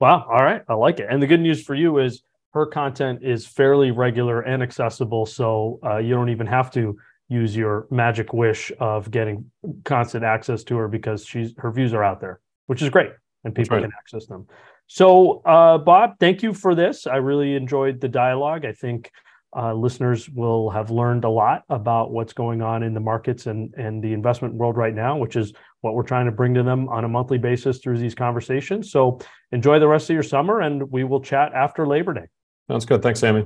Wow. 0.00 0.26
All 0.28 0.44
right. 0.44 0.62
I 0.68 0.74
like 0.74 0.98
it. 1.00 1.06
And 1.08 1.22
the 1.22 1.26
good 1.26 1.40
news 1.40 1.62
for 1.62 1.74
you 1.74 1.98
is 1.98 2.22
her 2.54 2.66
content 2.66 3.20
is 3.22 3.46
fairly 3.46 3.90
regular 3.90 4.40
and 4.40 4.62
accessible. 4.62 5.26
So 5.26 5.78
uh, 5.84 5.98
you 5.98 6.14
don't 6.14 6.28
even 6.28 6.46
have 6.46 6.70
to 6.72 6.98
use 7.28 7.56
your 7.56 7.86
magic 7.90 8.32
wish 8.32 8.72
of 8.78 9.10
getting 9.10 9.50
constant 9.84 10.24
access 10.24 10.64
to 10.64 10.76
her 10.76 10.88
because 10.88 11.24
she's 11.24 11.54
her 11.56 11.70
views 11.70 11.94
are 11.94 12.04
out 12.04 12.20
there, 12.20 12.40
which 12.66 12.82
is 12.82 12.90
great 12.90 13.12
and 13.44 13.54
people 13.54 13.76
right. 13.76 13.84
can 13.84 13.92
access 13.98 14.26
them. 14.26 14.46
So, 14.86 15.40
uh, 15.46 15.78
Bob, 15.78 16.18
thank 16.20 16.42
you 16.42 16.52
for 16.52 16.74
this. 16.74 17.06
I 17.06 17.16
really 17.16 17.54
enjoyed 17.54 18.00
the 18.00 18.08
dialogue. 18.08 18.64
I 18.64 18.72
think 18.72 19.10
uh, 19.56 19.72
listeners 19.74 20.28
will 20.28 20.70
have 20.70 20.90
learned 20.90 21.24
a 21.24 21.30
lot 21.30 21.62
about 21.68 22.10
what's 22.10 22.32
going 22.32 22.62
on 22.62 22.82
in 22.82 22.94
the 22.94 23.00
markets 23.00 23.46
and, 23.46 23.72
and 23.74 24.02
the 24.02 24.12
investment 24.12 24.54
world 24.54 24.76
right 24.76 24.94
now, 24.94 25.16
which 25.16 25.36
is 25.36 25.52
what 25.82 25.94
we're 25.94 26.02
trying 26.02 26.26
to 26.26 26.32
bring 26.32 26.54
to 26.54 26.62
them 26.62 26.88
on 26.88 27.04
a 27.04 27.08
monthly 27.08 27.38
basis 27.38 27.78
through 27.78 27.98
these 27.98 28.14
conversations. 28.14 28.90
So, 28.90 29.20
enjoy 29.52 29.78
the 29.78 29.88
rest 29.88 30.08
of 30.08 30.14
your 30.14 30.22
summer, 30.22 30.60
and 30.60 30.90
we 30.90 31.04
will 31.04 31.20
chat 31.20 31.52
after 31.52 31.86
Labor 31.86 32.14
Day. 32.14 32.26
Sounds 32.68 32.86
good. 32.86 33.02
Thanks, 33.02 33.22
Amy. 33.22 33.44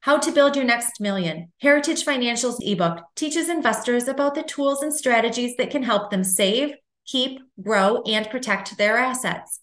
How 0.00 0.18
to 0.18 0.30
Build 0.32 0.56
Your 0.56 0.64
Next 0.64 1.00
Million. 1.00 1.52
Heritage 1.60 2.04
Financial's 2.04 2.60
ebook 2.64 3.00
teaches 3.16 3.48
investors 3.48 4.08
about 4.08 4.34
the 4.34 4.42
tools 4.42 4.82
and 4.82 4.94
strategies 4.94 5.56
that 5.56 5.70
can 5.70 5.82
help 5.82 6.10
them 6.10 6.24
save, 6.24 6.74
keep, 7.06 7.40
grow, 7.60 8.02
and 8.02 8.30
protect 8.30 8.78
their 8.78 8.96
assets. 8.96 9.60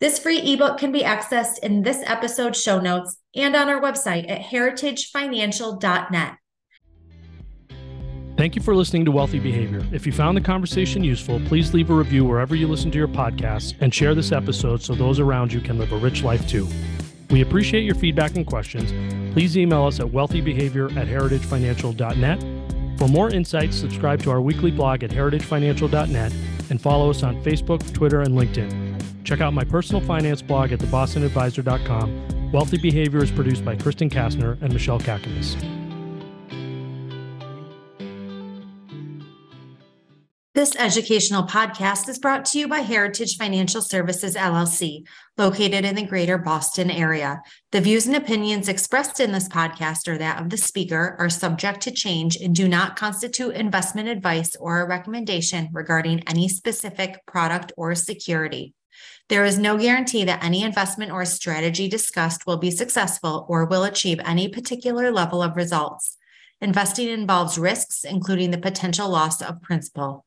This 0.00 0.18
free 0.18 0.40
ebook 0.40 0.78
can 0.78 0.90
be 0.90 1.02
accessed 1.02 1.58
in 1.62 1.82
this 1.82 2.02
episode's 2.04 2.60
show 2.60 2.80
notes 2.80 3.18
and 3.36 3.54
on 3.54 3.68
our 3.68 3.80
website 3.80 4.28
at 4.28 4.40
heritagefinancial.net. 4.40 6.32
Thank 8.42 8.56
you 8.56 8.62
for 8.62 8.74
listening 8.74 9.04
to 9.04 9.12
Wealthy 9.12 9.38
Behavior. 9.38 9.86
If 9.92 10.04
you 10.04 10.10
found 10.10 10.36
the 10.36 10.40
conversation 10.40 11.04
useful, 11.04 11.40
please 11.46 11.72
leave 11.72 11.90
a 11.90 11.94
review 11.94 12.24
wherever 12.24 12.56
you 12.56 12.66
listen 12.66 12.90
to 12.90 12.98
your 12.98 13.06
podcasts 13.06 13.76
and 13.80 13.94
share 13.94 14.16
this 14.16 14.32
episode 14.32 14.82
so 14.82 14.96
those 14.96 15.20
around 15.20 15.52
you 15.52 15.60
can 15.60 15.78
live 15.78 15.92
a 15.92 15.96
rich 15.96 16.24
life 16.24 16.48
too. 16.48 16.66
We 17.30 17.42
appreciate 17.42 17.84
your 17.84 17.94
feedback 17.94 18.34
and 18.34 18.44
questions. 18.44 18.90
Please 19.32 19.56
email 19.56 19.84
us 19.84 20.00
at 20.00 20.06
wealthybehavior 20.06 20.96
at 20.96 21.06
heritagefinancial.net. 21.06 22.98
For 22.98 23.06
more 23.06 23.30
insights, 23.30 23.76
subscribe 23.76 24.20
to 24.24 24.32
our 24.32 24.40
weekly 24.40 24.72
blog 24.72 25.04
at 25.04 25.10
heritagefinancial.net 25.10 26.34
and 26.68 26.80
follow 26.80 27.10
us 27.10 27.22
on 27.22 27.40
Facebook, 27.44 27.92
Twitter, 27.92 28.22
and 28.22 28.34
LinkedIn. 28.34 29.22
Check 29.22 29.40
out 29.40 29.54
my 29.54 29.62
personal 29.62 30.02
finance 30.02 30.42
blog 30.42 30.72
at 30.72 30.80
thebostonadvisor.com. 30.80 32.50
Wealthy 32.50 32.78
Behavior 32.78 33.22
is 33.22 33.30
produced 33.30 33.64
by 33.64 33.76
Kristen 33.76 34.10
Kastner 34.10 34.60
and 34.62 34.72
Michelle 34.72 34.98
Kakanis. 34.98 35.81
This 40.62 40.76
educational 40.76 41.42
podcast 41.42 42.08
is 42.08 42.20
brought 42.20 42.44
to 42.44 42.58
you 42.60 42.68
by 42.68 42.82
Heritage 42.82 43.36
Financial 43.36 43.82
Services 43.82 44.36
LLC, 44.36 45.04
located 45.36 45.84
in 45.84 45.96
the 45.96 46.06
greater 46.06 46.38
Boston 46.38 46.88
area. 46.88 47.42
The 47.72 47.80
views 47.80 48.06
and 48.06 48.14
opinions 48.14 48.68
expressed 48.68 49.18
in 49.18 49.32
this 49.32 49.48
podcast 49.48 50.06
or 50.06 50.18
that 50.18 50.40
of 50.40 50.50
the 50.50 50.56
speaker 50.56 51.16
are 51.18 51.28
subject 51.28 51.80
to 51.80 51.90
change 51.90 52.36
and 52.36 52.54
do 52.54 52.68
not 52.68 52.94
constitute 52.94 53.56
investment 53.56 54.08
advice 54.08 54.54
or 54.54 54.80
a 54.80 54.86
recommendation 54.86 55.68
regarding 55.72 56.22
any 56.28 56.48
specific 56.48 57.26
product 57.26 57.72
or 57.76 57.96
security. 57.96 58.72
There 59.28 59.44
is 59.44 59.58
no 59.58 59.76
guarantee 59.76 60.22
that 60.26 60.44
any 60.44 60.62
investment 60.62 61.10
or 61.10 61.24
strategy 61.24 61.88
discussed 61.88 62.46
will 62.46 62.58
be 62.58 62.70
successful 62.70 63.46
or 63.48 63.64
will 63.64 63.82
achieve 63.82 64.20
any 64.24 64.46
particular 64.48 65.10
level 65.10 65.42
of 65.42 65.56
results. 65.56 66.18
Investing 66.60 67.08
involves 67.08 67.58
risks, 67.58 68.04
including 68.04 68.52
the 68.52 68.58
potential 68.58 69.08
loss 69.08 69.42
of 69.42 69.60
principal. 69.60 70.24